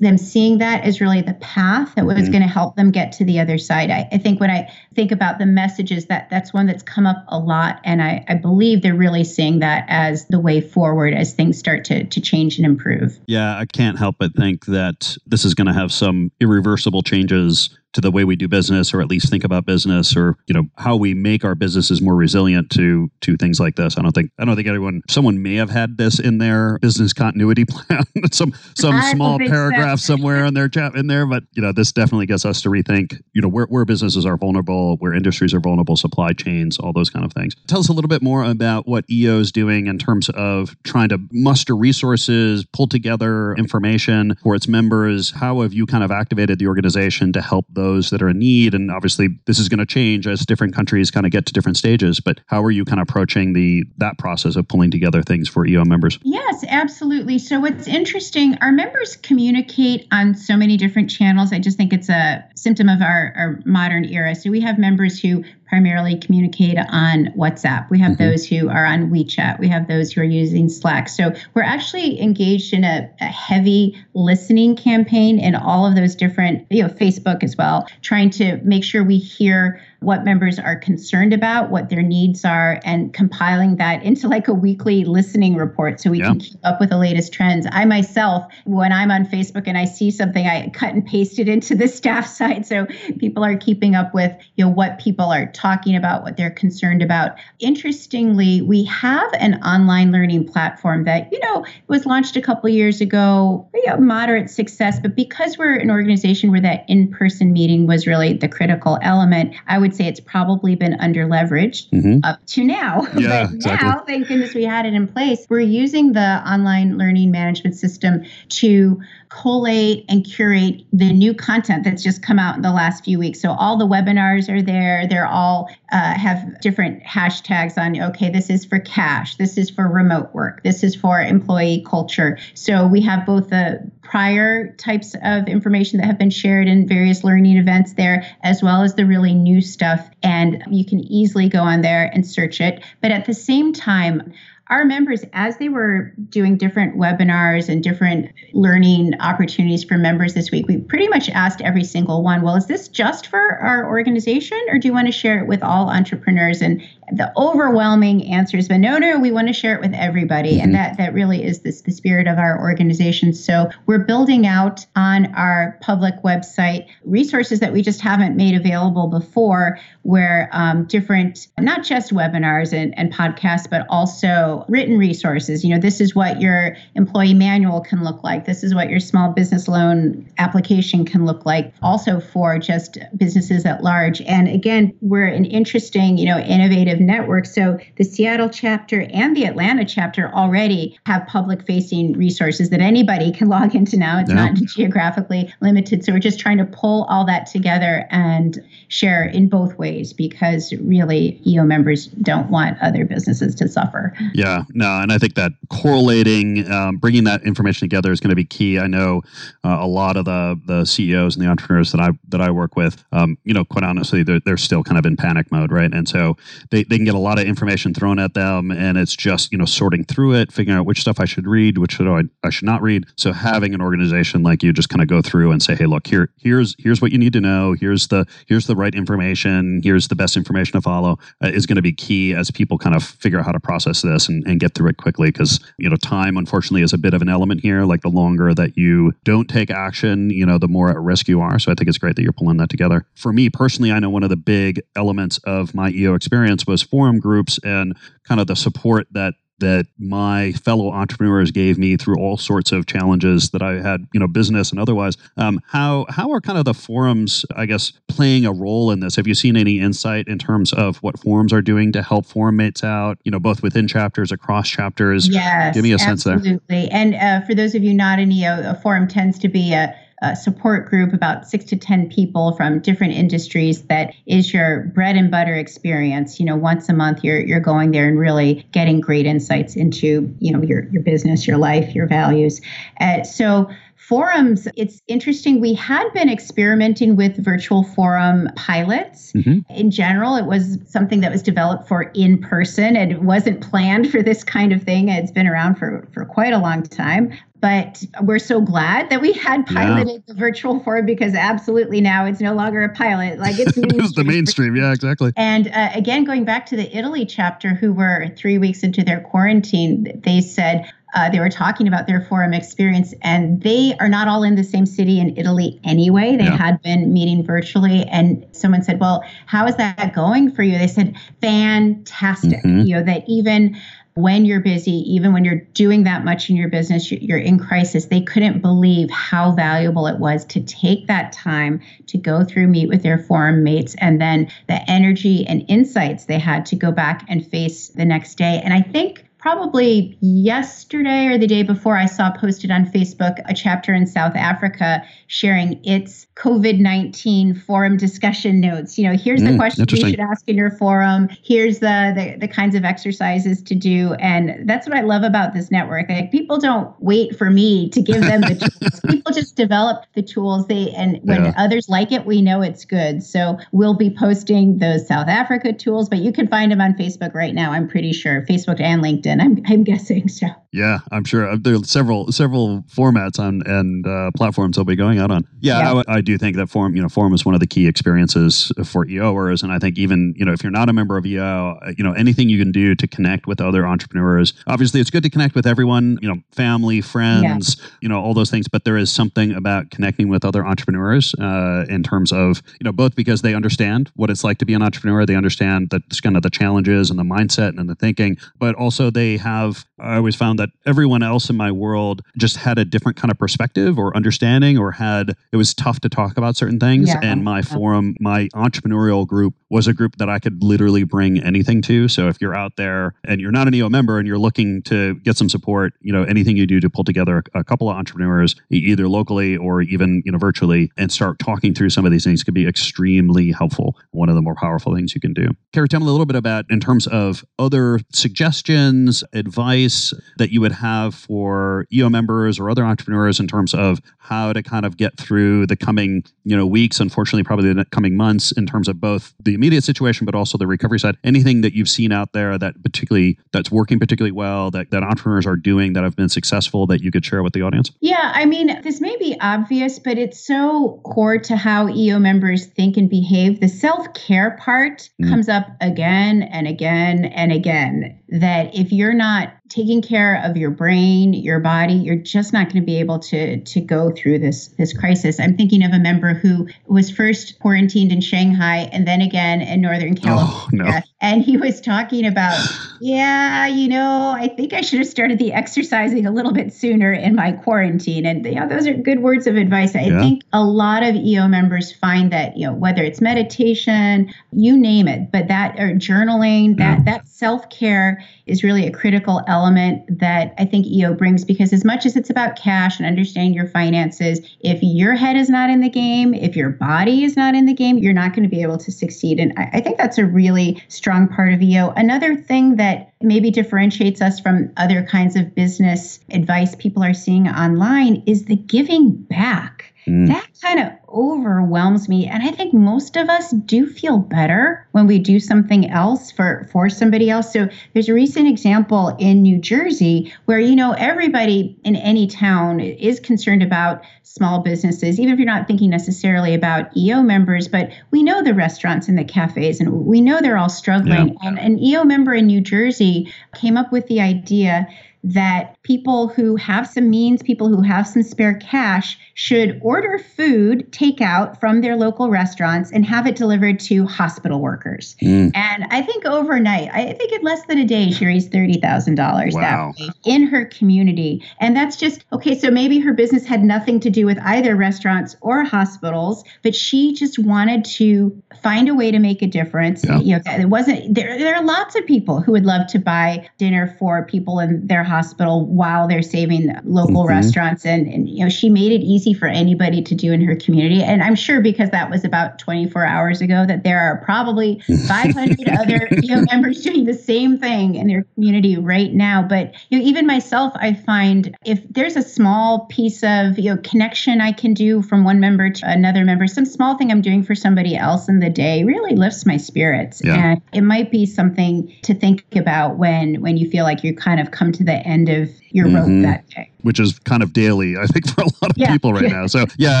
them 0.00 0.18
seeing 0.18 0.58
that 0.58 0.84
as 0.84 1.00
really 1.00 1.22
the 1.22 1.34
path 1.34 1.94
that 1.94 2.04
was 2.04 2.16
mm-hmm. 2.16 2.32
going 2.32 2.42
to 2.42 2.48
help 2.48 2.76
them 2.76 2.90
get 2.90 3.12
to 3.12 3.24
the 3.24 3.38
other 3.38 3.58
side. 3.58 3.90
I, 3.90 4.08
I, 4.12 4.18
think 4.18 4.40
when 4.40 4.50
I 4.50 4.70
think 4.94 5.12
about 5.12 5.38
the 5.38 5.46
messages, 5.46 6.06
that 6.06 6.28
that's 6.30 6.52
one 6.52 6.66
that's 6.66 6.82
come 6.82 7.06
up 7.06 7.24
a 7.28 7.38
lot, 7.38 7.80
and 7.84 8.02
I, 8.02 8.24
I 8.28 8.34
believe 8.34 8.82
they're 8.82 8.94
really 8.94 9.24
seeing 9.24 9.60
that 9.60 9.84
as 9.88 10.26
the 10.26 10.40
way 10.40 10.60
forward 10.60 11.14
as 11.14 11.32
things 11.32 11.58
start 11.58 11.84
to 11.86 12.04
to 12.04 12.20
change 12.20 12.58
and 12.58 12.66
improve. 12.66 13.18
Yeah, 13.26 13.56
I 13.56 13.66
can't 13.66 13.98
help 13.98 14.16
but 14.18 14.34
think 14.34 14.66
that 14.66 15.16
this 15.26 15.44
is 15.44 15.54
going 15.54 15.68
to 15.68 15.72
have 15.72 15.92
some 15.92 16.32
irreversible 16.40 17.02
changes 17.02 17.70
to 17.92 18.00
the 18.00 18.10
way 18.10 18.24
we 18.24 18.36
do 18.36 18.48
business 18.48 18.92
or 18.94 19.00
at 19.00 19.08
least 19.08 19.30
think 19.30 19.44
about 19.44 19.66
business 19.66 20.16
or 20.16 20.36
you 20.46 20.54
know 20.54 20.64
how 20.78 20.96
we 20.96 21.14
make 21.14 21.44
our 21.44 21.54
businesses 21.54 22.00
more 22.00 22.14
resilient 22.14 22.70
to 22.70 23.10
to 23.20 23.36
things 23.36 23.60
like 23.60 23.76
this. 23.76 23.98
I 23.98 24.02
don't 24.02 24.12
think 24.12 24.30
i 24.38 24.44
don't 24.44 24.56
think 24.56 24.68
anyone 24.68 25.02
someone 25.08 25.42
may 25.42 25.56
have 25.56 25.70
had 25.70 25.96
this 25.96 26.18
in 26.18 26.38
their 26.38 26.78
business 26.80 27.12
continuity 27.12 27.64
plan 27.68 28.04
some 28.32 28.52
some 28.76 28.94
I 28.94 29.12
small 29.12 29.38
paragraph 29.38 30.00
so. 30.00 30.14
somewhere 30.14 30.44
in 30.44 30.54
their 30.54 30.68
chat 30.68 30.94
in 30.94 31.06
there 31.06 31.26
but 31.26 31.44
you 31.52 31.62
know 31.62 31.72
this 31.72 31.92
definitely 31.92 32.26
gets 32.26 32.44
us 32.44 32.62
to 32.62 32.68
rethink 32.68 33.20
you 33.32 33.42
know 33.42 33.48
where, 33.48 33.66
where 33.66 33.84
businesses 33.84 34.26
are 34.26 34.36
vulnerable 34.36 34.96
where 34.98 35.14
industries 35.14 35.54
are 35.54 35.60
vulnerable 35.60 35.96
supply 35.96 36.32
chains 36.32 36.78
all 36.78 36.92
those 36.92 37.10
kind 37.10 37.24
of 37.24 37.32
things. 37.32 37.54
Tell 37.66 37.80
us 37.80 37.88
a 37.88 37.92
little 37.92 38.08
bit 38.08 38.22
more 38.22 38.44
about 38.44 38.86
what 38.86 39.04
eo 39.10 39.38
is 39.38 39.52
doing 39.52 39.86
in 39.86 39.98
terms 39.98 40.28
of 40.30 40.76
trying 40.84 41.08
to 41.10 41.18
muster 41.32 41.76
resources 41.76 42.64
pull 42.72 42.86
together 42.86 43.54
information 43.54 44.36
for 44.42 44.54
its 44.54 44.68
members. 44.68 45.30
How 45.30 45.60
have 45.60 45.72
you 45.72 45.86
kind 45.86 46.04
of 46.04 46.10
activated 46.10 46.58
the 46.58 46.66
organization 46.66 47.32
to 47.32 47.42
help 47.42 47.66
those 47.80 48.10
that 48.10 48.22
are 48.22 48.28
in 48.28 48.38
need? 48.38 48.74
And 48.74 48.90
obviously, 48.90 49.28
this 49.46 49.58
is 49.58 49.68
going 49.68 49.78
to 49.78 49.86
change 49.86 50.26
as 50.26 50.44
different 50.44 50.74
countries 50.74 51.10
kind 51.10 51.26
of 51.26 51.32
get 51.32 51.46
to 51.46 51.52
different 51.52 51.76
stages. 51.76 52.20
But 52.20 52.40
how 52.46 52.62
are 52.62 52.70
you 52.70 52.84
kind 52.84 53.00
of 53.00 53.08
approaching 53.08 53.52
the 53.52 53.84
that 53.98 54.18
process 54.18 54.56
of 54.56 54.68
pulling 54.68 54.90
together 54.90 55.22
things 55.22 55.48
for 55.48 55.66
EO 55.66 55.84
members? 55.84 56.18
Yes, 56.22 56.64
absolutely. 56.68 57.38
So 57.38 57.60
what's 57.60 57.88
interesting, 57.88 58.56
our 58.60 58.72
members 58.72 59.16
communicate 59.16 60.06
on 60.12 60.34
so 60.34 60.56
many 60.56 60.76
different 60.76 61.10
channels. 61.10 61.52
I 61.52 61.58
just 61.58 61.76
think 61.76 61.92
it's 61.92 62.08
a 62.08 62.44
symptom 62.54 62.88
of 62.88 63.00
our, 63.00 63.32
our 63.36 63.60
modern 63.64 64.04
era. 64.04 64.34
So 64.34 64.50
we 64.50 64.60
have 64.60 64.78
members 64.78 65.18
who 65.18 65.44
primarily 65.70 66.18
communicate 66.18 66.76
on 66.90 67.26
WhatsApp. 67.38 67.88
We 67.90 68.00
have 68.00 68.12
mm-hmm. 68.12 68.24
those 68.24 68.44
who 68.44 68.68
are 68.68 68.84
on 68.84 69.08
WeChat. 69.08 69.60
We 69.60 69.68
have 69.68 69.86
those 69.86 70.12
who 70.12 70.20
are 70.20 70.24
using 70.24 70.68
Slack. 70.68 71.08
So 71.08 71.32
we're 71.54 71.62
actually 71.62 72.20
engaged 72.20 72.74
in 72.74 72.82
a, 72.82 73.08
a 73.20 73.26
heavy 73.26 73.96
listening 74.12 74.74
campaign 74.74 75.38
in 75.38 75.54
all 75.54 75.86
of 75.86 75.94
those 75.94 76.16
different, 76.16 76.66
you 76.70 76.82
know, 76.82 76.88
Facebook 76.88 77.44
as 77.44 77.56
well, 77.56 77.69
trying 78.02 78.30
to 78.30 78.58
make 78.62 78.84
sure 78.84 79.02
we 79.04 79.18
hear 79.18 79.80
what 80.00 80.24
members 80.24 80.58
are 80.58 80.76
concerned 80.76 81.32
about, 81.32 81.70
what 81.70 81.90
their 81.90 82.02
needs 82.02 82.44
are, 82.44 82.80
and 82.84 83.12
compiling 83.12 83.76
that 83.76 84.02
into 84.02 84.28
like 84.28 84.48
a 84.48 84.54
weekly 84.54 85.04
listening 85.04 85.56
report 85.56 86.00
so 86.00 86.10
we 86.10 86.18
yeah. 86.18 86.28
can 86.28 86.40
keep 86.40 86.60
up 86.64 86.80
with 86.80 86.90
the 86.90 86.98
latest 86.98 87.32
trends. 87.32 87.66
I 87.70 87.84
myself, 87.84 88.50
when 88.64 88.92
I'm 88.92 89.10
on 89.10 89.26
Facebook 89.26 89.64
and 89.66 89.76
I 89.76 89.84
see 89.84 90.10
something, 90.10 90.46
I 90.46 90.70
cut 90.70 90.94
and 90.94 91.04
paste 91.04 91.38
it 91.38 91.48
into 91.48 91.74
the 91.74 91.88
staff 92.00 92.26
side 92.26 92.66
so 92.66 92.86
people 93.18 93.44
are 93.44 93.56
keeping 93.56 93.94
up 93.94 94.14
with 94.14 94.32
you 94.56 94.64
know 94.64 94.70
what 94.70 94.98
people 94.98 95.26
are 95.26 95.46
talking 95.52 95.94
about, 95.94 96.22
what 96.22 96.36
they're 96.36 96.50
concerned 96.50 97.02
about. 97.02 97.32
Interestingly, 97.58 98.62
we 98.62 98.84
have 98.84 99.30
an 99.34 99.62
online 99.62 100.12
learning 100.12 100.46
platform 100.46 101.04
that 101.04 101.30
you 101.30 101.38
know 101.40 101.64
was 101.88 102.06
launched 102.06 102.36
a 102.36 102.42
couple 102.42 102.68
years 102.70 103.00
ago, 103.00 103.68
you 103.74 103.86
know, 103.86 103.98
moderate 103.98 104.48
success, 104.50 104.98
but 104.98 105.14
because 105.14 105.58
we're 105.58 105.74
an 105.76 105.90
organization 105.90 106.50
where 106.50 106.60
that 106.60 106.84
in-person 106.88 107.52
meeting 107.52 107.86
was 107.86 108.06
really 108.06 108.32
the 108.32 108.48
critical 108.48 108.98
element, 109.02 109.54
I 109.66 109.78
would 109.78 109.89
say 109.94 110.06
it's 110.06 110.20
probably 110.20 110.74
been 110.74 110.94
under 111.00 111.26
leveraged 111.26 111.90
mm-hmm. 111.90 112.18
up 112.24 112.44
to 112.46 112.64
now. 112.64 113.06
Yeah, 113.20 113.46
but 113.46 113.54
exactly. 113.54 113.88
now, 113.88 114.04
thank 114.06 114.28
goodness 114.28 114.54
we 114.54 114.64
had 114.64 114.86
it 114.86 114.94
in 114.94 115.06
place. 115.06 115.46
We're 115.50 115.60
using 115.60 116.12
the 116.12 116.42
online 116.50 116.96
learning 116.96 117.30
management 117.30 117.76
system 117.76 118.24
to 118.48 119.02
collate 119.30 120.04
and 120.08 120.24
curate 120.24 120.82
the 120.92 121.12
new 121.12 121.32
content 121.32 121.84
that's 121.84 122.02
just 122.02 122.20
come 122.20 122.38
out 122.38 122.56
in 122.56 122.62
the 122.62 122.72
last 122.72 123.04
few 123.04 123.16
weeks. 123.16 123.40
So 123.40 123.52
all 123.52 123.78
the 123.78 123.86
webinars 123.86 124.48
are 124.48 124.60
there. 124.60 125.06
They're 125.06 125.26
all 125.26 125.70
uh, 125.92 126.14
have 126.14 126.60
different 126.60 127.04
hashtags 127.04 127.78
on. 127.78 128.00
Okay, 128.10 128.28
this 128.28 128.50
is 128.50 128.64
for 128.64 128.80
cash. 128.80 129.36
This 129.36 129.56
is 129.56 129.70
for 129.70 129.88
remote 129.88 130.34
work. 130.34 130.64
This 130.64 130.82
is 130.82 130.96
for 130.96 131.20
employee 131.20 131.84
culture. 131.88 132.38
So 132.54 132.88
we 132.88 133.00
have 133.02 133.24
both 133.24 133.50
the 133.50 133.88
prior 134.02 134.74
types 134.74 135.14
of 135.22 135.46
information 135.46 136.00
that 136.00 136.06
have 136.06 136.18
been 136.18 136.30
shared 136.30 136.66
in 136.66 136.88
various 136.88 137.22
learning 137.22 137.56
events 137.56 137.94
there, 137.94 138.26
as 138.42 138.64
well 138.64 138.82
as 138.82 138.96
the 138.96 139.06
really 139.06 139.32
new 139.32 139.60
stuff. 139.60 140.10
And 140.24 140.60
you 140.68 140.84
can 140.84 141.00
easily 141.00 141.48
go 141.48 141.60
on 141.60 141.82
there 141.82 142.10
and 142.12 142.26
search 142.26 142.60
it. 142.60 142.82
But 143.00 143.12
at 143.12 143.26
the 143.26 143.34
same 143.34 143.72
time, 143.72 144.32
our 144.70 144.84
members, 144.84 145.24
as 145.32 145.56
they 145.56 145.68
were 145.68 146.12
doing 146.28 146.56
different 146.56 146.96
webinars 146.96 147.68
and 147.68 147.82
different 147.82 148.30
learning 148.52 149.20
opportunities 149.20 149.82
for 149.82 149.98
members 149.98 150.32
this 150.34 150.50
week, 150.52 150.68
we 150.68 150.78
pretty 150.78 151.08
much 151.08 151.28
asked 151.28 151.60
every 151.60 151.82
single 151.82 152.22
one, 152.22 152.42
well, 152.42 152.54
is 152.54 152.66
this 152.66 152.86
just 152.86 153.26
for 153.26 153.56
our 153.56 153.86
organization 153.86 154.58
or 154.68 154.78
do 154.78 154.86
you 154.86 154.94
want 154.94 155.08
to 155.08 155.12
share 155.12 155.40
it 155.40 155.48
with 155.48 155.62
all 155.62 155.90
entrepreneurs? 155.90 156.62
And 156.62 156.80
the 157.12 157.32
overwhelming 157.36 158.24
answer 158.30 158.56
has 158.56 158.68
been 158.68 158.80
no, 158.80 158.98
no, 158.98 159.18
we 159.18 159.32
want 159.32 159.48
to 159.48 159.52
share 159.52 159.74
it 159.74 159.80
with 159.80 159.94
everybody. 159.94 160.54
Mm-hmm. 160.54 160.64
And 160.64 160.74
that, 160.74 160.96
that 160.98 161.12
really 161.12 161.44
is 161.44 161.60
this, 161.60 161.82
the 161.82 161.90
spirit 161.90 162.26
of 162.26 162.38
our 162.38 162.60
organization. 162.60 163.32
So 163.32 163.70
we're 163.86 164.04
building 164.04 164.46
out 164.46 164.86
on 164.96 165.34
our 165.34 165.78
public 165.80 166.14
website 166.22 166.86
resources 167.04 167.60
that 167.60 167.72
we 167.72 167.82
just 167.82 168.00
haven't 168.00 168.36
made 168.36 168.54
available 168.54 169.08
before, 169.08 169.78
where 170.02 170.48
um, 170.52 170.84
different, 170.84 171.48
not 171.58 171.84
just 171.84 172.12
webinars 172.12 172.72
and, 172.72 172.96
and 172.98 173.12
podcasts, 173.12 173.68
but 173.68 173.86
also 173.88 174.64
written 174.68 174.96
resources. 174.96 175.64
You 175.64 175.74
know, 175.74 175.80
this 175.80 176.00
is 176.00 176.14
what 176.14 176.40
your 176.40 176.76
employee 176.94 177.34
manual 177.34 177.80
can 177.80 178.04
look 178.04 178.22
like. 178.22 178.46
This 178.46 178.62
is 178.62 178.74
what 178.74 178.88
your 178.88 179.00
small 179.00 179.32
business 179.32 179.68
loan 179.68 180.28
application 180.38 181.04
can 181.04 181.26
look 181.26 181.44
like. 181.44 181.72
Also 181.82 182.20
for 182.20 182.58
just 182.58 182.98
businesses 183.16 183.66
at 183.66 183.82
large. 183.82 184.20
And 184.22 184.48
again, 184.48 184.96
we're 185.00 185.26
an 185.26 185.44
interesting, 185.44 186.18
you 186.18 186.26
know, 186.26 186.38
innovative 186.38 186.99
network. 187.00 187.46
So 187.46 187.78
the 187.96 188.04
Seattle 188.04 188.48
chapter 188.48 189.06
and 189.12 189.36
the 189.36 189.44
Atlanta 189.44 189.84
chapter 189.84 190.30
already 190.32 190.98
have 191.06 191.26
public 191.26 191.66
facing 191.66 192.12
resources 192.12 192.70
that 192.70 192.80
anybody 192.80 193.32
can 193.32 193.48
log 193.48 193.74
into 193.74 193.96
now. 193.96 194.20
It's 194.20 194.30
not 194.30 194.54
geographically 194.54 195.52
limited. 195.60 196.04
So 196.04 196.12
we're 196.12 196.18
just 196.18 196.38
trying 196.38 196.58
to 196.58 196.66
pull 196.66 197.04
all 197.04 197.24
that 197.26 197.46
together 197.46 198.06
and 198.10 198.62
share 198.88 199.24
in 199.24 199.48
both 199.48 199.78
ways 199.78 200.12
because 200.12 200.72
really 200.74 201.40
EO 201.46 201.64
members 201.64 202.06
don't 202.06 202.50
want 202.50 202.78
other 202.82 203.04
businesses 203.04 203.54
to 203.56 203.68
suffer. 203.68 204.14
Yeah, 204.34 204.50
yeah, 204.50 204.64
no, 204.72 205.00
and 205.00 205.12
I 205.12 205.18
think 205.18 205.34
that 205.34 205.52
correlating, 205.68 206.70
um, 206.70 206.96
bringing 206.96 207.24
that 207.24 207.42
information 207.44 207.88
together 207.88 208.10
is 208.10 208.20
going 208.20 208.30
to 208.30 208.36
be 208.36 208.44
key. 208.44 208.78
I 208.78 208.86
know 208.86 209.22
uh, 209.64 209.78
a 209.80 209.86
lot 209.86 210.16
of 210.16 210.24
the 210.24 210.60
the 210.66 210.84
CEOs 210.84 211.36
and 211.36 211.44
the 211.44 211.48
entrepreneurs 211.48 211.92
that 211.92 212.00
I 212.00 212.10
that 212.28 212.40
I 212.40 212.50
work 212.50 212.76
with, 212.76 213.04
um, 213.12 213.38
you 213.44 213.54
know, 213.54 213.64
quite 213.64 213.84
honestly, 213.84 214.22
they're, 214.22 214.40
they're 214.44 214.56
still 214.56 214.82
kind 214.82 214.98
of 214.98 215.06
in 215.06 215.16
panic 215.16 215.52
mode, 215.52 215.70
right? 215.70 215.92
And 215.92 216.08
so 216.08 216.36
they, 216.70 216.82
they 216.90 216.96
can 216.96 217.04
get 217.04 217.14
a 217.14 217.18
lot 217.18 217.38
of 217.38 217.46
information 217.46 217.94
thrown 217.94 218.18
at 218.18 218.34
them, 218.34 218.70
and 218.70 218.98
it's 218.98 219.16
just 219.16 219.52
you 219.52 219.58
know 219.58 219.64
sorting 219.64 220.04
through 220.04 220.34
it, 220.34 220.52
figuring 220.52 220.78
out 220.78 220.86
which 220.86 221.00
stuff 221.00 221.20
I 221.20 221.24
should 221.24 221.46
read, 221.46 221.78
which 221.78 221.92
should 221.92 222.08
I, 222.08 222.22
I 222.44 222.50
should 222.50 222.66
not 222.66 222.82
read. 222.82 223.06
So 223.16 223.32
having 223.32 223.74
an 223.74 223.80
organization 223.80 224.42
like 224.42 224.62
you 224.62 224.72
just 224.72 224.88
kind 224.88 225.00
of 225.00 225.08
go 225.08 225.22
through 225.22 225.52
and 225.52 225.62
say, 225.62 225.74
hey, 225.74 225.86
look, 225.86 226.06
here 226.06 226.30
here's 226.38 226.74
here's 226.78 227.00
what 227.00 227.12
you 227.12 227.18
need 227.18 227.32
to 227.32 227.40
know. 227.40 227.72
Here's 227.72 228.08
the 228.08 228.26
here's 228.46 228.66
the 228.66 228.76
right 228.76 228.94
information. 228.94 229.80
Here's 229.82 230.08
the 230.08 230.16
best 230.16 230.36
information 230.36 230.72
to 230.72 230.80
follow 230.80 231.18
uh, 231.42 231.48
is 231.48 231.66
going 231.66 231.76
to 231.76 231.82
be 231.82 231.92
key 231.92 232.34
as 232.34 232.50
people 232.50 232.76
kind 232.76 232.96
of 232.96 233.04
figure 233.04 233.38
out 233.38 233.46
how 233.46 233.52
to 233.52 233.60
process 233.60 234.02
this 234.02 234.28
and, 234.28 234.44
and 234.46 234.58
get 234.58 234.74
through 234.74 234.88
it 234.88 234.96
quickly 234.96 235.30
because 235.30 235.60
you 235.78 235.88
know 235.88 235.96
time 235.96 236.36
unfortunately 236.36 236.82
is 236.82 236.92
a 236.92 236.98
bit 236.98 237.14
of 237.14 237.22
an 237.22 237.28
element 237.28 237.60
here 237.60 237.84
like 237.84 238.00
the 238.02 238.08
longer 238.08 238.52
that 238.54 238.76
you 238.76 239.12
don't 239.24 239.48
take 239.48 239.70
action 239.70 240.30
you 240.30 240.44
know 240.44 240.58
the 240.58 240.68
more 240.68 240.90
at 240.90 240.98
risk 240.98 241.28
you 241.28 241.40
are 241.40 241.58
so 241.58 241.70
i 241.70 241.74
think 241.74 241.88
it's 241.88 241.98
great 241.98 242.16
that 242.16 242.22
you're 242.22 242.32
pulling 242.32 242.56
that 242.56 242.68
together 242.68 243.06
for 243.14 243.32
me 243.32 243.48
personally 243.48 243.92
i 243.92 243.98
know 243.98 244.10
one 244.10 244.22
of 244.22 244.28
the 244.28 244.36
big 244.36 244.80
elements 244.96 245.38
of 245.44 245.74
my 245.74 245.90
eo 245.90 246.14
experience 246.14 246.66
was 246.70 246.82
forum 246.82 247.18
groups 247.18 247.58
and 247.64 247.96
kind 248.24 248.40
of 248.40 248.46
the 248.46 248.56
support 248.56 249.06
that 249.10 249.34
that 249.60 249.86
my 249.98 250.52
fellow 250.52 250.90
entrepreneurs 250.90 251.50
gave 251.50 251.78
me 251.78 251.96
through 251.96 252.16
all 252.18 252.36
sorts 252.36 252.72
of 252.72 252.86
challenges 252.86 253.50
that 253.50 253.62
I 253.62 253.74
had, 253.74 254.06
you 254.12 254.18
know, 254.18 254.26
business 254.26 254.70
and 254.70 254.80
otherwise. 254.80 255.16
Um, 255.36 255.60
how 255.68 256.06
how 256.08 256.30
are 256.32 256.40
kind 256.40 256.58
of 256.58 256.64
the 256.64 256.74
forums, 256.74 257.44
I 257.54 257.66
guess, 257.66 257.92
playing 258.08 258.46
a 258.46 258.52
role 258.52 258.90
in 258.90 259.00
this? 259.00 259.16
Have 259.16 259.26
you 259.26 259.34
seen 259.34 259.56
any 259.56 259.78
insight 259.78 260.26
in 260.28 260.38
terms 260.38 260.72
of 260.72 260.96
what 260.98 261.18
forums 261.20 261.52
are 261.52 261.62
doing 261.62 261.92
to 261.92 262.02
help 262.02 262.26
forum 262.26 262.56
mates 262.56 262.82
out? 262.82 263.18
You 263.24 263.30
know, 263.30 263.38
both 263.38 263.62
within 263.62 263.86
chapters, 263.86 264.32
across 264.32 264.68
chapters. 264.68 265.28
Yes, 265.28 265.74
give 265.74 265.84
me 265.84 265.92
a 265.92 265.94
absolutely. 265.94 266.08
sense 266.08 266.24
there. 266.24 266.34
Absolutely. 266.34 266.90
And 266.90 267.14
uh, 267.14 267.46
for 267.46 267.54
those 267.54 267.74
of 267.74 267.84
you 267.84 267.94
not 267.94 268.18
in 268.18 268.32
EO, 268.32 268.70
a 268.70 268.74
forum 268.74 269.06
tends 269.06 269.38
to 269.40 269.48
be 269.48 269.72
a 269.72 269.94
a 270.22 270.36
support 270.36 270.88
group, 270.88 271.12
about 271.12 271.48
six 271.48 271.64
to 271.66 271.76
10 271.76 272.10
people 272.10 272.54
from 272.56 272.80
different 272.80 273.14
industries 273.14 273.82
that 273.84 274.14
is 274.26 274.52
your 274.52 274.84
bread 274.94 275.16
and 275.16 275.30
butter 275.30 275.54
experience. 275.54 276.38
You 276.38 276.46
know, 276.46 276.56
once 276.56 276.88
a 276.88 276.92
month 276.92 277.24
you're, 277.24 277.40
you're 277.40 277.60
going 277.60 277.90
there 277.92 278.06
and 278.06 278.18
really 278.18 278.66
getting 278.72 279.00
great 279.00 279.26
insights 279.26 279.76
into, 279.76 280.34
you 280.38 280.52
know, 280.52 280.62
your, 280.62 280.84
your 280.90 281.02
business, 281.02 281.46
your 281.46 281.56
life, 281.56 281.94
your 281.94 282.06
values. 282.06 282.60
Uh, 283.00 283.22
so 283.22 283.70
forums, 283.96 284.66
it's 284.76 285.00
interesting. 285.06 285.60
We 285.60 285.72
had 285.72 286.10
been 286.12 286.28
experimenting 286.28 287.14
with 287.14 287.42
virtual 287.42 287.84
forum 287.84 288.48
pilots. 288.56 289.32
Mm-hmm. 289.32 289.72
In 289.72 289.90
general, 289.92 290.34
it 290.34 290.46
was 290.46 290.78
something 290.84 291.20
that 291.20 291.30
was 291.30 291.42
developed 291.42 291.86
for 291.86 292.10
in 292.14 292.38
person 292.38 292.96
and 292.96 293.12
it 293.12 293.22
wasn't 293.22 293.60
planned 293.60 294.10
for 294.10 294.20
this 294.20 294.42
kind 294.42 294.72
of 294.72 294.82
thing. 294.82 295.08
It's 295.10 295.30
been 295.30 295.46
around 295.46 295.76
for, 295.76 296.08
for 296.12 296.24
quite 296.24 296.52
a 296.52 296.58
long 296.58 296.82
time 296.82 297.32
but 297.60 298.02
we're 298.22 298.38
so 298.38 298.60
glad 298.60 299.10
that 299.10 299.20
we 299.20 299.32
had 299.32 299.66
piloted 299.66 300.08
yeah. 300.08 300.18
the 300.26 300.34
virtual 300.34 300.80
forum 300.84 301.06
because 301.06 301.34
absolutely 301.34 302.00
now 302.00 302.24
it's 302.24 302.40
no 302.40 302.54
longer 302.54 302.82
a 302.82 302.88
pilot. 302.88 303.38
Like 303.38 303.58
it's, 303.58 303.76
it's 303.76 304.14
the 304.14 304.24
mainstream. 304.24 304.76
Yeah 304.76 304.92
exactly. 304.92 305.32
And 305.36 305.68
uh, 305.68 305.90
again 305.94 306.24
going 306.24 306.44
back 306.44 306.66
to 306.66 306.76
the 306.76 306.96
italy 306.96 307.26
chapter 307.26 307.74
who 307.74 307.92
were 307.92 308.28
three 308.36 308.58
weeks 308.58 308.82
into 308.82 309.04
their 309.04 309.20
quarantine 309.20 310.20
they 310.24 310.40
said 310.40 310.90
uh, 311.12 311.28
they 311.28 311.40
were 311.40 311.50
talking 311.50 311.88
about 311.88 312.06
their 312.06 312.20
forum 312.20 312.54
experience 312.54 313.12
and 313.22 313.62
they 313.62 313.96
are 313.98 314.08
not 314.08 314.28
all 314.28 314.44
in 314.44 314.54
the 314.54 314.62
same 314.62 314.86
city 314.86 315.18
in 315.18 315.36
italy 315.36 315.80
anyway. 315.84 316.36
They 316.36 316.44
yeah. 316.44 316.56
had 316.56 316.80
been 316.82 317.12
meeting 317.12 317.44
virtually 317.44 318.04
and 318.04 318.46
someone 318.52 318.82
said 318.82 319.00
well 319.00 319.24
how 319.46 319.66
is 319.66 319.76
that 319.76 320.14
going 320.14 320.52
for 320.52 320.62
you? 320.62 320.78
They 320.78 320.86
said 320.86 321.16
fantastic. 321.40 322.58
Mm-hmm. 322.58 322.80
you 322.80 322.96
know 322.96 323.02
that 323.02 323.24
even 323.28 323.76
when 324.14 324.44
you're 324.44 324.60
busy, 324.60 325.14
even 325.14 325.32
when 325.32 325.44
you're 325.44 325.62
doing 325.72 326.04
that 326.04 326.24
much 326.24 326.50
in 326.50 326.56
your 326.56 326.68
business, 326.68 327.10
you're 327.10 327.38
in 327.38 327.58
crisis, 327.58 328.06
they 328.06 328.20
couldn't 328.20 328.60
believe 328.60 329.10
how 329.10 329.52
valuable 329.52 330.06
it 330.06 330.18
was 330.18 330.44
to 330.46 330.60
take 330.60 331.06
that 331.06 331.32
time 331.32 331.80
to 332.08 332.18
go 332.18 332.44
through, 332.44 332.66
meet 332.66 332.88
with 332.88 333.02
their 333.02 333.18
forum 333.18 333.62
mates, 333.62 333.94
and 333.98 334.20
then 334.20 334.50
the 334.66 334.90
energy 334.90 335.46
and 335.46 335.64
insights 335.68 336.24
they 336.24 336.38
had 336.38 336.66
to 336.66 336.76
go 336.76 336.90
back 336.90 337.24
and 337.28 337.46
face 337.46 337.88
the 337.88 338.04
next 338.04 338.36
day. 338.36 338.60
And 338.62 338.74
I 338.74 338.82
think 338.82 339.29
probably 339.40 340.18
yesterday 340.20 341.26
or 341.26 341.38
the 341.38 341.46
day 341.46 341.62
before, 341.62 341.96
I 341.96 342.04
saw 342.04 342.30
posted 342.30 342.70
on 342.70 342.84
Facebook 342.84 343.40
a 343.48 343.54
chapter 343.54 343.94
in 343.94 344.06
South 344.06 344.36
Africa 344.36 345.02
sharing 345.28 345.82
its 345.82 346.26
COVID 346.36 346.78
19 346.78 347.54
forum 347.54 347.96
discussion 347.96 348.60
notes. 348.60 348.98
You 348.98 349.08
know, 349.08 349.16
here's 349.16 349.40
the 349.40 349.50
mm, 349.50 349.58
questions 349.58 349.90
you 349.92 350.10
should 350.10 350.20
ask 350.20 350.46
in 350.46 350.56
your 350.56 350.70
forum, 350.70 351.28
here's 351.42 351.78
the, 351.78 352.12
the, 352.14 352.46
the 352.46 352.48
kinds 352.48 352.74
of 352.74 352.84
exercises 352.84 353.62
to 353.62 353.74
do. 353.74 354.12
And 354.14 354.68
that's 354.68 354.86
what 354.86 354.96
I 354.96 355.00
love 355.00 355.22
about 355.22 355.54
this 355.54 355.70
network. 355.70 356.10
Like, 356.10 356.30
people 356.30 356.58
don't 356.58 356.94
wait 357.00 357.36
for 357.36 357.50
me 357.50 357.88
to 357.90 358.02
give 358.02 358.20
them 358.20 358.42
the 358.42 358.54
tools, 358.80 359.00
people 359.08 359.32
just 359.32 359.56
develop 359.56 360.04
the 360.14 360.22
tools. 360.22 360.66
They 360.66 360.90
And 360.90 361.18
when 361.22 361.46
yeah. 361.46 361.54
others 361.56 361.88
like 361.88 362.12
it, 362.12 362.26
we 362.26 362.42
know 362.42 362.60
it's 362.60 362.84
good. 362.84 363.22
So 363.22 363.58
we'll 363.72 363.96
be 363.96 364.10
posting 364.10 364.78
those 364.78 365.08
South 365.08 365.28
Africa 365.28 365.72
tools, 365.72 366.10
but 366.10 366.18
you 366.18 366.30
can 366.30 366.46
find 366.46 366.70
them 366.70 366.80
on 366.80 366.92
Facebook 366.94 367.34
right 367.34 367.54
now, 367.54 367.72
I'm 367.72 367.88
pretty 367.88 368.12
sure, 368.12 368.42
Facebook 368.42 368.80
and 368.80 369.02
LinkedIn 369.02 369.29
I'm 369.38 369.62
I'm 369.66 369.84
guessing 369.84 370.28
so. 370.28 370.46
Yeah, 370.72 371.00
I'm 371.10 371.24
sure 371.24 371.48
uh, 371.48 371.56
there 371.60 371.74
are 371.74 371.84
several 371.84 372.30
several 372.32 372.82
formats 372.82 373.38
on 373.38 373.62
and 373.66 374.06
uh, 374.06 374.30
platforms 374.36 374.76
they'll 374.76 374.84
be 374.84 374.96
going 374.96 375.18
out 375.18 375.30
on. 375.30 375.46
Yeah, 375.60 375.94
yeah. 375.94 376.02
I, 376.06 376.16
I, 376.16 376.20
do 376.20 376.38
think 376.38 376.56
that 376.56 376.68
form 376.68 376.94
you 376.94 377.02
know, 377.02 377.08
forum 377.08 377.34
is 377.34 377.44
one 377.44 377.54
of 377.54 377.60
the 377.60 377.66
key 377.66 377.88
experiences 377.88 378.70
for 378.84 379.04
EOers, 379.04 379.62
and 379.64 379.72
I 379.72 379.78
think 379.78 379.98
even 379.98 380.32
you 380.36 380.44
know 380.44 380.52
if 380.52 380.62
you're 380.62 380.70
not 380.70 380.88
a 380.88 380.92
member 380.92 381.16
of 381.16 381.26
EO, 381.26 381.78
uh, 381.82 381.92
you 381.98 382.04
know 382.04 382.12
anything 382.12 382.48
you 382.48 382.58
can 382.58 382.72
do 382.72 382.94
to 382.94 383.06
connect 383.06 383.46
with 383.46 383.60
other 383.60 383.86
entrepreneurs. 383.86 384.54
Obviously, 384.66 385.00
it's 385.00 385.10
good 385.10 385.24
to 385.24 385.30
connect 385.30 385.54
with 385.54 385.66
everyone, 385.66 386.18
you 386.22 386.28
know, 386.28 386.40
family, 386.52 387.00
friends, 387.00 387.76
yeah. 387.78 387.88
you 388.00 388.08
know, 388.08 388.20
all 388.20 388.32
those 388.32 388.50
things. 388.50 388.68
But 388.68 388.84
there 388.84 388.96
is 388.96 389.12
something 389.12 389.52
about 389.52 389.90
connecting 389.90 390.28
with 390.28 390.44
other 390.44 390.64
entrepreneurs 390.64 391.34
uh, 391.34 391.84
in 391.88 392.02
terms 392.02 392.32
of 392.32 392.62
you 392.80 392.84
know 392.84 392.92
both 392.92 393.16
because 393.16 393.42
they 393.42 393.54
understand 393.54 394.10
what 394.14 394.30
it's 394.30 394.44
like 394.44 394.58
to 394.58 394.64
be 394.64 394.74
an 394.74 394.82
entrepreneur, 394.82 395.26
they 395.26 395.36
understand 395.36 395.90
that 395.90 396.02
kind 396.22 396.36
of 396.36 396.42
the 396.42 396.50
challenges 396.50 397.10
and 397.10 397.18
the 397.18 397.24
mindset 397.24 397.78
and 397.78 397.88
the 397.88 397.94
thinking, 397.94 398.36
but 398.58 398.74
also 398.76 399.10
they 399.10 399.19
have. 399.36 399.84
I 399.98 400.16
always 400.16 400.36
found 400.36 400.58
that 400.58 400.70
everyone 400.86 401.22
else 401.22 401.50
in 401.50 401.56
my 401.56 401.70
world 401.72 402.22
just 402.36 402.56
had 402.56 402.78
a 402.78 402.84
different 402.84 403.16
kind 403.16 403.30
of 403.30 403.38
perspective 403.38 403.98
or 403.98 404.16
understanding 404.16 404.78
or 404.78 404.92
had 404.92 405.36
it 405.52 405.56
was 405.56 405.74
tough 405.74 406.00
to 406.00 406.08
talk 406.08 406.36
about 406.36 406.56
certain 406.56 406.78
things 406.78 407.08
yeah. 407.08 407.20
and 407.22 407.44
my 407.44 407.62
forum 407.62 408.16
my 408.20 408.48
entrepreneurial 408.54 409.26
group 409.26 409.54
was 409.70 409.86
a 409.86 409.94
group 409.94 410.16
that 410.16 410.28
I 410.28 410.38
could 410.38 410.62
literally 410.62 411.04
bring 411.04 411.42
anything 411.42 411.80
to. 411.82 412.08
So 412.08 412.28
if 412.28 412.40
you're 412.40 412.54
out 412.54 412.76
there 412.76 413.14
and 413.24 413.40
you're 413.40 413.52
not 413.52 413.68
an 413.68 413.74
EO 413.74 413.88
member 413.88 414.18
and 414.18 414.26
you're 414.26 414.38
looking 414.38 414.82
to 414.82 415.14
get 415.16 415.36
some 415.36 415.48
support 415.48 415.94
you 416.00 416.12
know 416.12 416.24
anything 416.24 416.56
you 416.56 416.66
do 416.66 416.80
to 416.80 416.90
pull 416.90 417.04
together 417.04 417.42
a, 417.54 417.64
couple 417.70 417.88
of 417.88 417.96
entrepreneurs 417.96 418.56
either 418.70 419.08
locally 419.08 419.56
or 419.56 419.80
even 419.82 420.22
you 420.24 420.32
know 420.32 420.38
virtually 420.38 420.90
and 420.96 421.12
start 421.12 421.38
talking 421.38 421.72
through 421.72 421.88
some 421.90 422.04
of 422.04 422.10
these 422.10 422.24
things 422.24 422.42
could 422.42 422.54
be 422.54 422.66
extremely 422.66 423.52
helpful. 423.52 423.96
One 424.10 424.28
of 424.28 424.34
the 424.34 424.42
more 424.42 424.56
powerful 424.56 424.94
things 424.94 425.14
you 425.14 425.20
can 425.20 425.32
do. 425.32 425.50
Carrie 425.72 425.88
tell 425.88 426.00
me 426.00 426.06
a 426.06 426.10
little 426.10 426.26
bit 426.26 426.36
about 426.36 426.64
in 426.68 426.80
terms 426.80 427.06
of 427.06 427.44
other 427.58 428.00
suggestions 428.12 429.22
advice 429.32 430.12
that 430.38 430.50
you 430.50 430.60
would 430.60 430.72
have 430.72 431.14
for 431.14 431.86
EO 431.92 432.08
members 432.08 432.58
or 432.58 432.70
other 432.70 432.84
entrepreneurs 432.84 433.38
in 433.38 433.46
terms 433.46 433.72
of 433.72 434.00
how 434.18 434.52
to 434.52 434.62
kind 434.62 434.84
of 434.84 434.96
get 434.96 435.16
through 435.16 435.66
the 435.66 435.76
coming, 435.76 436.24
you 436.44 436.56
know, 436.56 436.66
weeks, 436.66 437.00
unfortunately, 437.00 437.44
probably 437.44 437.72
the 437.72 437.84
coming 437.86 438.16
months 438.16 438.52
in 438.52 438.66
terms 438.66 438.88
of 438.88 439.00
both 439.00 439.34
the 439.42 439.56
immediate 439.60 439.84
situation, 439.84 440.24
but 440.24 440.34
also 440.34 440.56
the 440.56 440.66
recovery 440.66 440.98
side? 440.98 441.16
Anything 441.22 441.60
that 441.60 441.74
you've 441.74 441.88
seen 441.88 442.12
out 442.12 442.32
there 442.32 442.56
that 442.56 442.82
particularly 442.82 443.38
that's 443.52 443.70
working 443.70 443.98
particularly 443.98 444.32
well, 444.32 444.70
that, 444.70 444.90
that 444.90 445.02
entrepreneurs 445.02 445.46
are 445.46 445.56
doing 445.56 445.92
that 445.92 446.02
have 446.02 446.16
been 446.16 446.30
successful 446.30 446.86
that 446.86 447.02
you 447.02 447.10
could 447.10 447.24
share 447.24 447.42
with 447.42 447.52
the 447.52 447.60
audience? 447.60 447.92
Yeah, 448.00 448.32
I 448.34 448.46
mean, 448.46 448.80
this 448.82 449.02
may 449.02 449.16
be 449.18 449.36
obvious, 449.40 449.98
but 449.98 450.16
it's 450.16 450.44
so 450.46 451.00
core 451.04 451.38
to 451.38 451.56
how 451.56 451.88
EO 451.90 452.18
members 452.18 452.66
think 452.66 452.96
and 452.96 453.10
behave. 453.10 453.60
The 453.60 453.68
self-care 453.68 454.56
part 454.58 455.10
mm. 455.20 455.28
comes 455.28 455.48
up 455.48 455.66
again 455.82 456.42
and 456.42 456.66
again 456.66 457.26
and 457.26 457.52
again. 457.52 458.18
That 458.30 458.74
if 458.74 458.92
you're 458.92 459.14
not 459.14 459.52
taking 459.68 460.02
care 460.02 460.40
of 460.44 460.56
your 460.56 460.70
brain, 460.70 461.34
your 461.34 461.58
body, 461.60 461.94
you're 461.94 462.16
just 462.16 462.52
not 462.52 462.66
going 462.66 462.82
to 462.82 462.86
be 462.86 462.98
able 463.00 463.18
to 463.18 463.60
to 463.60 463.80
go 463.80 464.12
through 464.12 464.38
this 464.38 464.68
this 464.78 464.96
crisis. 464.96 465.40
I'm 465.40 465.56
thinking 465.56 465.84
of 465.84 465.92
a 465.92 465.98
member 465.98 466.34
who 466.34 466.68
was 466.86 467.10
first 467.10 467.58
quarantined 467.58 468.12
in 468.12 468.20
Shanghai 468.20 468.88
and 468.92 469.06
then 469.06 469.20
again 469.20 469.62
in 469.62 469.80
Northern 469.80 470.16
California. 470.16 470.84
Oh, 470.86 470.90
no. 470.90 471.00
And 471.22 471.42
he 471.42 471.56
was 471.56 471.80
talking 471.80 472.26
about, 472.26 472.58
yeah, 473.00 473.66
you 473.66 473.88
know, 473.88 474.34
I 474.36 474.48
think 474.48 474.72
I 474.72 474.80
should 474.80 475.00
have 475.00 475.08
started 475.08 475.38
the 475.38 475.52
exercising 475.52 476.26
a 476.26 476.30
little 476.30 476.52
bit 476.52 476.72
sooner 476.72 477.12
in 477.12 477.34
my 477.34 477.52
quarantine. 477.52 478.24
And 478.24 478.44
you 478.44 478.54
know, 478.54 478.68
those 478.68 478.86
are 478.86 478.94
good 478.94 479.20
words 479.20 479.46
of 479.46 479.56
advice. 479.56 479.94
I 479.94 480.02
yeah. 480.02 480.20
think 480.20 480.42
a 480.52 480.64
lot 480.64 481.02
of 481.02 481.14
EO 481.14 481.48
members 481.48 481.92
find 481.92 482.32
that, 482.32 482.56
you 482.56 482.66
know, 482.66 482.72
whether 482.72 483.02
it's 483.02 483.20
meditation, 483.20 484.32
you 484.52 484.76
name 484.76 485.08
it, 485.08 485.30
but 485.30 485.48
that 485.48 485.78
or 485.78 485.90
journaling, 485.94 486.76
that 486.78 486.98
yeah. 486.98 487.04
that 487.04 487.28
self-care 487.28 488.22
is 488.46 488.64
really 488.64 488.86
a 488.86 488.92
critical 488.92 489.42
element 489.46 490.18
that 490.18 490.54
I 490.58 490.64
think 490.64 490.86
EO 490.86 491.14
brings 491.14 491.44
because 491.44 491.72
as 491.72 491.84
much 491.84 492.04
as 492.04 492.16
it's 492.16 492.30
about 492.30 492.56
cash 492.56 492.98
and 492.98 493.06
understanding 493.06 493.54
your 493.54 493.68
finances, 493.68 494.40
if 494.60 494.82
your 494.82 495.14
head 495.14 495.36
is 495.36 495.48
not 495.48 495.70
in 495.70 495.80
the 495.80 495.88
game, 495.88 496.34
if 496.34 496.56
your 496.56 496.70
body 496.70 497.24
is 497.24 497.36
not 497.36 497.54
in 497.54 497.66
the 497.66 497.74
game, 497.74 497.98
you're 497.98 498.12
not 498.12 498.34
going 498.34 498.42
to 498.42 498.48
be 498.48 498.62
able 498.62 498.78
to 498.78 498.90
succeed. 498.90 499.38
And 499.38 499.52
I, 499.56 499.70
I 499.74 499.80
think 499.80 499.98
that's 499.98 500.18
a 500.18 500.24
really 500.24 500.82
strong 500.88 501.09
part 501.28 501.52
of 501.52 501.62
EO. 501.62 501.90
Another 501.90 502.36
thing 502.36 502.76
that 502.76 503.12
maybe 503.20 503.50
differentiates 503.50 504.20
us 504.22 504.40
from 504.40 504.72
other 504.76 505.02
kinds 505.02 505.36
of 505.36 505.54
business 505.54 506.20
advice 506.30 506.74
people 506.74 507.02
are 507.02 507.14
seeing 507.14 507.48
online 507.48 508.22
is 508.26 508.44
the 508.44 508.56
giving 508.56 509.12
back. 509.12 509.92
Mm. 510.10 510.28
That 510.28 510.50
kind 510.60 510.80
of 510.80 510.92
overwhelms 511.12 512.08
me 512.08 512.26
and 512.26 512.42
i 512.42 512.50
think 512.50 512.72
most 512.72 513.16
of 513.16 513.28
us 513.28 513.50
do 513.50 513.86
feel 513.86 514.18
better 514.18 514.86
when 514.92 515.06
we 515.06 515.18
do 515.18 515.40
something 515.40 515.90
else 515.90 516.30
for 516.30 516.68
for 516.70 516.88
somebody 516.88 517.28
else 517.28 517.52
so 517.52 517.68
there's 517.92 518.08
a 518.08 518.14
recent 518.14 518.46
example 518.46 519.16
in 519.18 519.42
new 519.42 519.58
jersey 519.58 520.32
where 520.44 520.60
you 520.60 520.76
know 520.76 520.92
everybody 520.92 521.76
in 521.84 521.96
any 521.96 522.26
town 522.26 522.78
is 522.78 523.18
concerned 523.18 523.62
about 523.62 524.02
small 524.22 524.60
businesses 524.60 525.18
even 525.18 525.32
if 525.32 525.38
you're 525.38 525.46
not 525.46 525.66
thinking 525.66 525.90
necessarily 525.90 526.54
about 526.54 526.96
eo 526.96 527.22
members 527.22 527.66
but 527.66 527.90
we 528.12 528.22
know 528.22 528.42
the 528.42 528.54
restaurants 528.54 529.08
and 529.08 529.18
the 529.18 529.24
cafes 529.24 529.80
and 529.80 529.90
we 530.06 530.20
know 530.20 530.40
they're 530.40 530.58
all 530.58 530.68
struggling 530.68 531.28
yeah. 531.28 531.48
and 531.48 531.58
an 531.58 531.78
eo 531.80 532.04
member 532.04 532.34
in 532.34 532.46
new 532.46 532.60
jersey 532.60 533.32
came 533.54 533.76
up 533.76 533.90
with 533.90 534.06
the 534.06 534.20
idea 534.20 534.86
that 535.22 535.76
people 535.82 536.28
who 536.28 536.56
have 536.56 536.86
some 536.86 537.10
means, 537.10 537.42
people 537.42 537.68
who 537.68 537.82
have 537.82 538.06
some 538.06 538.22
spare 538.22 538.54
cash, 538.54 539.18
should 539.34 539.78
order 539.82 540.18
food 540.18 540.90
takeout 540.92 541.58
from 541.60 541.80
their 541.80 541.96
local 541.96 542.30
restaurants 542.30 542.90
and 542.90 543.04
have 543.04 543.26
it 543.26 543.36
delivered 543.36 543.78
to 543.80 544.06
hospital 544.06 544.60
workers. 544.60 545.16
Mm. 545.22 545.50
And 545.54 545.84
I 545.90 546.02
think 546.02 546.24
overnight, 546.24 546.90
I 546.92 547.12
think 547.12 547.32
in 547.32 547.42
less 547.42 547.64
than 547.66 547.78
a 547.78 547.84
day, 547.84 548.10
she 548.10 548.26
raised 548.26 548.50
$30,000 548.50 549.52
wow. 549.52 549.60
that 549.60 549.94
way 549.98 550.10
in 550.24 550.46
her 550.46 550.64
community. 550.64 551.44
And 551.60 551.76
that's 551.76 551.96
just, 551.96 552.24
okay, 552.32 552.58
so 552.58 552.70
maybe 552.70 552.98
her 553.00 553.12
business 553.12 553.46
had 553.46 553.62
nothing 553.62 554.00
to 554.00 554.10
do 554.10 554.26
with 554.26 554.38
either 554.42 554.76
restaurants 554.76 555.36
or 555.40 555.64
hospitals, 555.64 556.44
but 556.62 556.74
she 556.74 557.14
just 557.14 557.38
wanted 557.38 557.84
to 557.84 558.42
find 558.62 558.88
a 558.88 558.94
way 558.94 559.10
to 559.10 559.18
make 559.18 559.42
a 559.42 559.46
difference. 559.46 560.04
Yeah. 560.04 560.18
You 560.18 560.36
know, 560.36 560.42
it 560.46 560.68
wasn't, 560.68 561.14
there, 561.14 561.38
there 561.38 561.54
are 561.54 561.62
lots 561.62 561.94
of 561.94 562.04
people 562.06 562.40
who 562.40 562.52
would 562.52 562.64
love 562.64 562.86
to 562.88 562.98
buy 562.98 563.48
dinner 563.58 563.94
for 563.98 564.24
people 564.24 564.58
in 564.58 564.86
their 564.86 565.04
hospital 565.04 565.66
while 565.66 566.08
they're 566.08 566.22
saving 566.22 566.74
local 566.84 567.24
mm-hmm. 567.24 567.28
restaurants. 567.28 567.86
And, 567.86 568.06
and, 568.06 568.28
you 568.28 568.44
know, 568.44 568.50
she 568.50 568.68
made 568.68 568.92
it 568.92 569.02
easy 569.02 569.32
for 569.32 569.46
anybody 569.46 570.02
to 570.02 570.14
do 570.14 570.32
in 570.32 570.42
her 570.42 570.56
community. 570.56 571.02
And 571.02 571.22
I'm 571.22 571.34
sure 571.34 571.60
because 571.60 571.90
that 571.90 572.10
was 572.10 572.24
about 572.24 572.58
24 572.58 573.04
hours 573.04 573.40
ago 573.40 573.64
that 573.66 573.84
there 573.84 574.00
are 574.00 574.22
probably 574.24 574.80
500 575.08 575.68
other 575.68 576.08
you 576.22 576.34
know, 576.34 576.44
members 576.50 576.82
doing 576.82 577.04
the 577.04 577.14
same 577.14 577.58
thing 577.58 577.94
in 577.94 578.08
their 578.08 578.24
community 578.34 578.76
right 578.76 579.12
now. 579.12 579.42
But 579.42 579.74
you 579.88 579.98
know, 579.98 580.04
even 580.04 580.26
myself, 580.26 580.72
I 580.76 580.94
find 580.94 581.56
if 581.64 581.82
there's 581.88 582.16
a 582.16 582.22
small 582.22 582.86
piece 582.86 583.22
of 583.22 583.58
you 583.58 583.74
know 583.74 583.80
connection 583.82 584.40
I 584.40 584.52
can 584.52 584.74
do 584.74 585.02
from 585.02 585.24
one 585.24 585.40
member 585.40 585.70
to 585.70 585.90
another 585.90 586.24
member, 586.24 586.46
some 586.46 586.64
small 586.64 586.96
thing 586.96 587.10
I'm 587.10 587.22
doing 587.22 587.42
for 587.42 587.54
somebody 587.54 587.96
else 587.96 588.28
in 588.28 588.39
the 588.40 588.50
day 588.50 588.84
really 588.84 589.14
lifts 589.14 589.46
my 589.46 589.56
spirits. 589.56 590.20
Yeah. 590.24 590.34
And 590.34 590.62
it 590.72 590.82
might 590.82 591.10
be 591.10 591.26
something 591.26 591.94
to 592.02 592.14
think 592.14 592.44
about 592.56 592.98
when 592.98 593.40
when 593.40 593.56
you 593.56 593.70
feel 593.70 593.84
like 593.84 594.04
you 594.04 594.14
kind 594.14 594.40
of 594.40 594.50
come 594.50 594.72
to 594.72 594.84
the 594.84 594.94
end 595.06 595.28
of 595.28 595.50
your 595.70 595.86
mm-hmm. 595.86 595.96
rope 595.96 596.22
that 596.22 596.48
day 596.48 596.69
which 596.82 597.00
is 597.00 597.18
kind 597.20 597.42
of 597.42 597.52
daily, 597.52 597.96
I 597.96 598.06
think, 598.06 598.28
for 598.34 598.42
a 598.42 598.44
lot 598.44 598.70
of 598.70 598.76
yeah. 598.76 598.92
people 598.92 599.12
right 599.12 599.30
now. 599.30 599.46
So 599.46 599.66
yeah, 599.78 600.00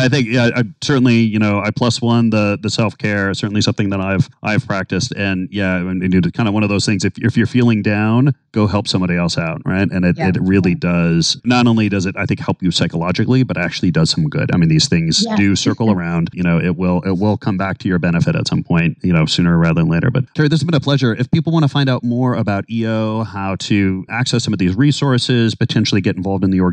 I 0.00 0.08
think 0.08 0.28
yeah, 0.28 0.50
I 0.54 0.64
certainly 0.82 1.18
you 1.20 1.38
know 1.38 1.60
I 1.60 1.70
plus 1.70 2.00
one 2.00 2.30
the 2.30 2.58
the 2.60 2.70
self 2.70 2.96
care 2.98 3.32
certainly 3.34 3.60
something 3.60 3.90
that 3.90 4.00
I've 4.00 4.28
I've 4.42 4.66
practiced, 4.66 5.12
and 5.16 5.48
yeah, 5.50 5.76
and, 5.76 6.02
and 6.02 6.34
kind 6.34 6.48
of 6.48 6.54
one 6.54 6.62
of 6.62 6.68
those 6.68 6.86
things. 6.86 7.04
If 7.04 7.18
if 7.18 7.36
you're 7.36 7.46
feeling 7.46 7.82
down, 7.82 8.34
go 8.52 8.66
help 8.66 8.88
somebody 8.88 9.16
else 9.16 9.38
out, 9.38 9.62
right? 9.64 9.90
And 9.90 10.04
it, 10.04 10.18
yeah. 10.18 10.28
it 10.28 10.38
really 10.40 10.74
does. 10.74 11.40
Not 11.44 11.66
only 11.66 11.88
does 11.88 12.06
it 12.06 12.16
I 12.16 12.26
think 12.26 12.40
help 12.40 12.62
you 12.62 12.70
psychologically, 12.70 13.42
but 13.42 13.56
actually 13.56 13.90
does 13.90 14.10
some 14.10 14.28
good. 14.28 14.52
I 14.54 14.56
mean, 14.56 14.68
these 14.68 14.88
things 14.88 15.24
yeah. 15.26 15.36
do 15.36 15.56
circle 15.56 15.90
around. 15.90 16.30
You 16.32 16.42
know, 16.42 16.58
it 16.58 16.76
will 16.76 17.02
it 17.02 17.18
will 17.18 17.36
come 17.36 17.56
back 17.56 17.78
to 17.78 17.88
your 17.88 17.98
benefit 17.98 18.36
at 18.36 18.48
some 18.48 18.62
point. 18.62 18.98
You 19.02 19.12
know, 19.12 19.26
sooner 19.26 19.56
rather 19.58 19.80
than 19.80 19.88
later. 19.88 20.10
But 20.10 20.24
Terry, 20.34 20.48
this 20.48 20.60
has 20.60 20.66
been 20.66 20.74
a 20.74 20.80
pleasure. 20.80 21.14
If 21.14 21.30
people 21.30 21.52
want 21.52 21.64
to 21.64 21.68
find 21.68 21.88
out 21.88 22.02
more 22.02 22.34
about 22.34 22.68
EO, 22.70 23.24
how 23.24 23.56
to 23.56 24.04
access 24.08 24.44
some 24.44 24.52
of 24.52 24.58
these 24.58 24.76
resources, 24.76 25.54
potentially 25.54 26.00
get 26.00 26.16
involved 26.16 26.44
in 26.44 26.50
the 26.50 26.60
organization, 26.60 26.69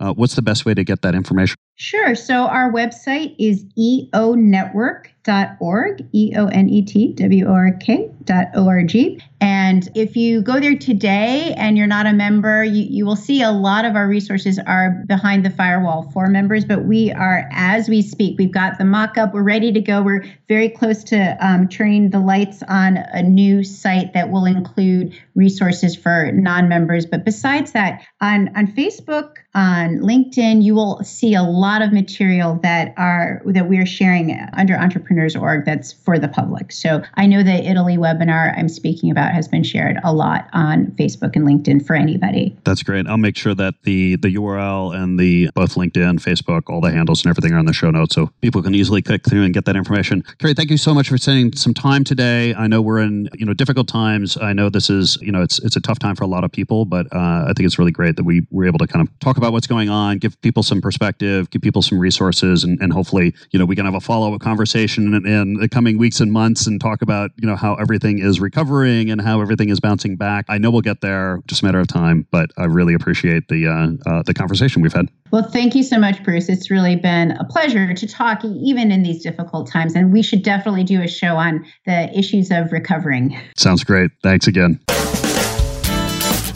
uh, 0.00 0.12
what's 0.12 0.34
the 0.34 0.42
best 0.42 0.64
way 0.64 0.74
to 0.74 0.84
get 0.84 1.02
that 1.02 1.14
information? 1.14 1.56
Sure. 1.80 2.14
So 2.14 2.46
our 2.46 2.70
website 2.70 3.34
is 3.38 3.64
eonetwork.org, 3.78 6.06
E 6.12 6.34
O 6.36 6.46
N 6.48 6.68
E 6.68 6.82
T 6.82 7.14
W 7.14 7.46
O 7.46 7.54
R 7.54 7.72
K 7.80 8.10
dot 8.24 8.48
O 8.54 8.68
R 8.68 8.82
G. 8.82 9.18
And 9.40 9.88
if 9.94 10.14
you 10.14 10.42
go 10.42 10.60
there 10.60 10.76
today 10.76 11.54
and 11.56 11.78
you're 11.78 11.86
not 11.86 12.04
a 12.04 12.12
member, 12.12 12.62
you, 12.62 12.82
you 12.82 13.06
will 13.06 13.16
see 13.16 13.40
a 13.40 13.50
lot 13.50 13.86
of 13.86 13.96
our 13.96 14.06
resources 14.06 14.58
are 14.58 15.02
behind 15.06 15.42
the 15.42 15.48
firewall 15.48 16.10
for 16.12 16.26
members, 16.26 16.66
but 16.66 16.84
we 16.84 17.12
are, 17.12 17.48
as 17.50 17.88
we 17.88 18.02
speak, 18.02 18.38
we've 18.38 18.52
got 18.52 18.76
the 18.76 18.84
mock 18.84 19.16
up, 19.16 19.32
we're 19.32 19.42
ready 19.42 19.72
to 19.72 19.80
go. 19.80 20.02
We're 20.02 20.26
very 20.48 20.68
close 20.68 21.02
to 21.04 21.34
um, 21.40 21.66
turning 21.66 22.10
the 22.10 22.20
lights 22.20 22.62
on 22.68 22.98
a 22.98 23.22
new 23.22 23.64
site 23.64 24.12
that 24.12 24.30
will 24.30 24.44
include 24.44 25.18
resources 25.34 25.96
for 25.96 26.30
non 26.32 26.68
members. 26.68 27.06
But 27.06 27.24
besides 27.24 27.72
that, 27.72 28.04
on, 28.20 28.54
on 28.54 28.66
Facebook, 28.66 29.36
on 29.54 29.98
LinkedIn, 29.98 30.62
you 30.62 30.74
will 30.74 31.02
see 31.02 31.34
a 31.34 31.42
lot 31.42 31.82
of 31.82 31.92
material 31.92 32.58
that 32.62 32.94
are 32.96 33.42
that 33.46 33.68
we're 33.68 33.86
sharing 33.86 34.38
under 34.52 34.76
Entrepreneurs 34.76 35.34
Org 35.34 35.64
that's 35.64 35.92
for 35.92 36.18
the 36.18 36.28
public. 36.28 36.70
So 36.70 37.02
I 37.14 37.26
know 37.26 37.42
the 37.42 37.68
Italy 37.68 37.96
webinar 37.96 38.56
I'm 38.56 38.68
speaking 38.68 39.10
about 39.10 39.32
has 39.32 39.48
been 39.48 39.64
shared 39.64 39.96
a 40.04 40.12
lot 40.12 40.48
on 40.52 40.86
Facebook 40.92 41.34
and 41.34 41.46
LinkedIn 41.46 41.84
for 41.84 41.96
anybody. 41.96 42.56
That's 42.64 42.82
great. 42.82 43.06
I'll 43.06 43.16
make 43.16 43.36
sure 43.36 43.54
that 43.54 43.74
the 43.82 44.16
the 44.16 44.34
URL 44.36 44.94
and 44.94 45.18
the 45.18 45.50
both 45.54 45.74
LinkedIn, 45.74 46.20
Facebook, 46.20 46.70
all 46.70 46.80
the 46.80 46.92
handles 46.92 47.24
and 47.24 47.30
everything 47.30 47.52
are 47.52 47.58
in 47.58 47.66
the 47.66 47.72
show 47.72 47.90
notes 47.90 48.14
so 48.14 48.30
people 48.42 48.62
can 48.62 48.74
easily 48.74 49.02
click 49.02 49.28
through 49.28 49.42
and 49.42 49.52
get 49.52 49.64
that 49.64 49.76
information. 49.76 50.22
Carrie, 50.38 50.54
thank 50.54 50.70
you 50.70 50.76
so 50.76 50.94
much 50.94 51.08
for 51.08 51.18
spending 51.18 51.52
some 51.54 51.74
time 51.74 52.04
today. 52.04 52.54
I 52.54 52.68
know 52.68 52.80
we're 52.80 53.00
in, 53.00 53.28
you 53.34 53.46
know, 53.46 53.54
difficult 53.54 53.88
times. 53.88 54.38
I 54.40 54.52
know 54.52 54.68
this 54.70 54.90
is, 54.90 55.18
you 55.20 55.32
know, 55.32 55.42
it's 55.42 55.58
it's 55.60 55.74
a 55.74 55.80
tough 55.80 55.98
time 55.98 56.14
for 56.14 56.22
a 56.22 56.28
lot 56.28 56.44
of 56.44 56.52
people, 56.52 56.84
but 56.84 57.06
uh, 57.12 57.46
I 57.48 57.52
think 57.56 57.66
it's 57.66 57.78
really 57.78 57.90
great 57.90 58.14
that 58.16 58.24
we 58.24 58.46
were 58.50 58.66
able 58.66 58.78
to 58.78 58.86
kind 58.86 59.06
of 59.06 59.18
talk 59.18 59.39
about 59.40 59.52
what's 59.52 59.66
going 59.66 59.88
on, 59.88 60.18
give 60.18 60.40
people 60.42 60.62
some 60.62 60.82
perspective, 60.82 61.48
give 61.50 61.62
people 61.62 61.80
some 61.80 61.98
resources, 61.98 62.62
and, 62.62 62.78
and 62.80 62.92
hopefully, 62.92 63.34
you 63.50 63.58
know, 63.58 63.64
we 63.64 63.74
can 63.74 63.86
have 63.86 63.94
a 63.94 64.00
follow 64.00 64.34
up 64.34 64.40
conversation 64.40 65.14
in, 65.14 65.26
in, 65.26 65.54
the 65.54 65.68
coming 65.68 65.96
weeks 65.96 66.20
and 66.20 66.30
months 66.30 66.66
and 66.66 66.80
talk 66.80 67.00
about, 67.00 67.30
you 67.40 67.46
know, 67.46 67.56
how 67.56 67.74
everything 67.76 68.18
is 68.18 68.38
recovering 68.38 69.10
and 69.10 69.20
how 69.20 69.40
everything 69.40 69.70
is 69.70 69.80
bouncing 69.80 70.16
back. 70.16 70.44
I 70.48 70.58
know 70.58 70.70
we'll 70.70 70.82
get 70.82 71.00
there, 71.00 71.40
just 71.46 71.62
a 71.62 71.64
matter 71.64 71.80
of 71.80 71.88
time, 71.88 72.26
but 72.30 72.50
I 72.58 72.64
really 72.64 72.92
appreciate 72.92 73.48
the 73.48 73.66
uh, 73.66 74.10
uh, 74.10 74.22
the 74.24 74.34
conversation 74.34 74.82
we've 74.82 74.92
had. 74.92 75.08
Well, 75.30 75.48
thank 75.48 75.74
you 75.74 75.82
so 75.82 75.98
much, 75.98 76.22
Bruce. 76.22 76.48
It's 76.48 76.70
really 76.70 76.96
been 76.96 77.32
a 77.32 77.44
pleasure 77.44 77.94
to 77.94 78.06
talk, 78.06 78.44
even 78.44 78.90
in 78.92 79.02
these 79.02 79.22
difficult 79.22 79.70
times. 79.70 79.94
And 79.94 80.12
we 80.12 80.22
should 80.22 80.42
definitely 80.42 80.84
do 80.84 81.02
a 81.02 81.08
show 81.08 81.36
on 81.36 81.64
the 81.86 82.16
issues 82.16 82.50
of 82.50 82.72
recovering. 82.72 83.38
Sounds 83.56 83.84
great. 83.84 84.10
Thanks 84.22 84.46
again. 84.46 84.80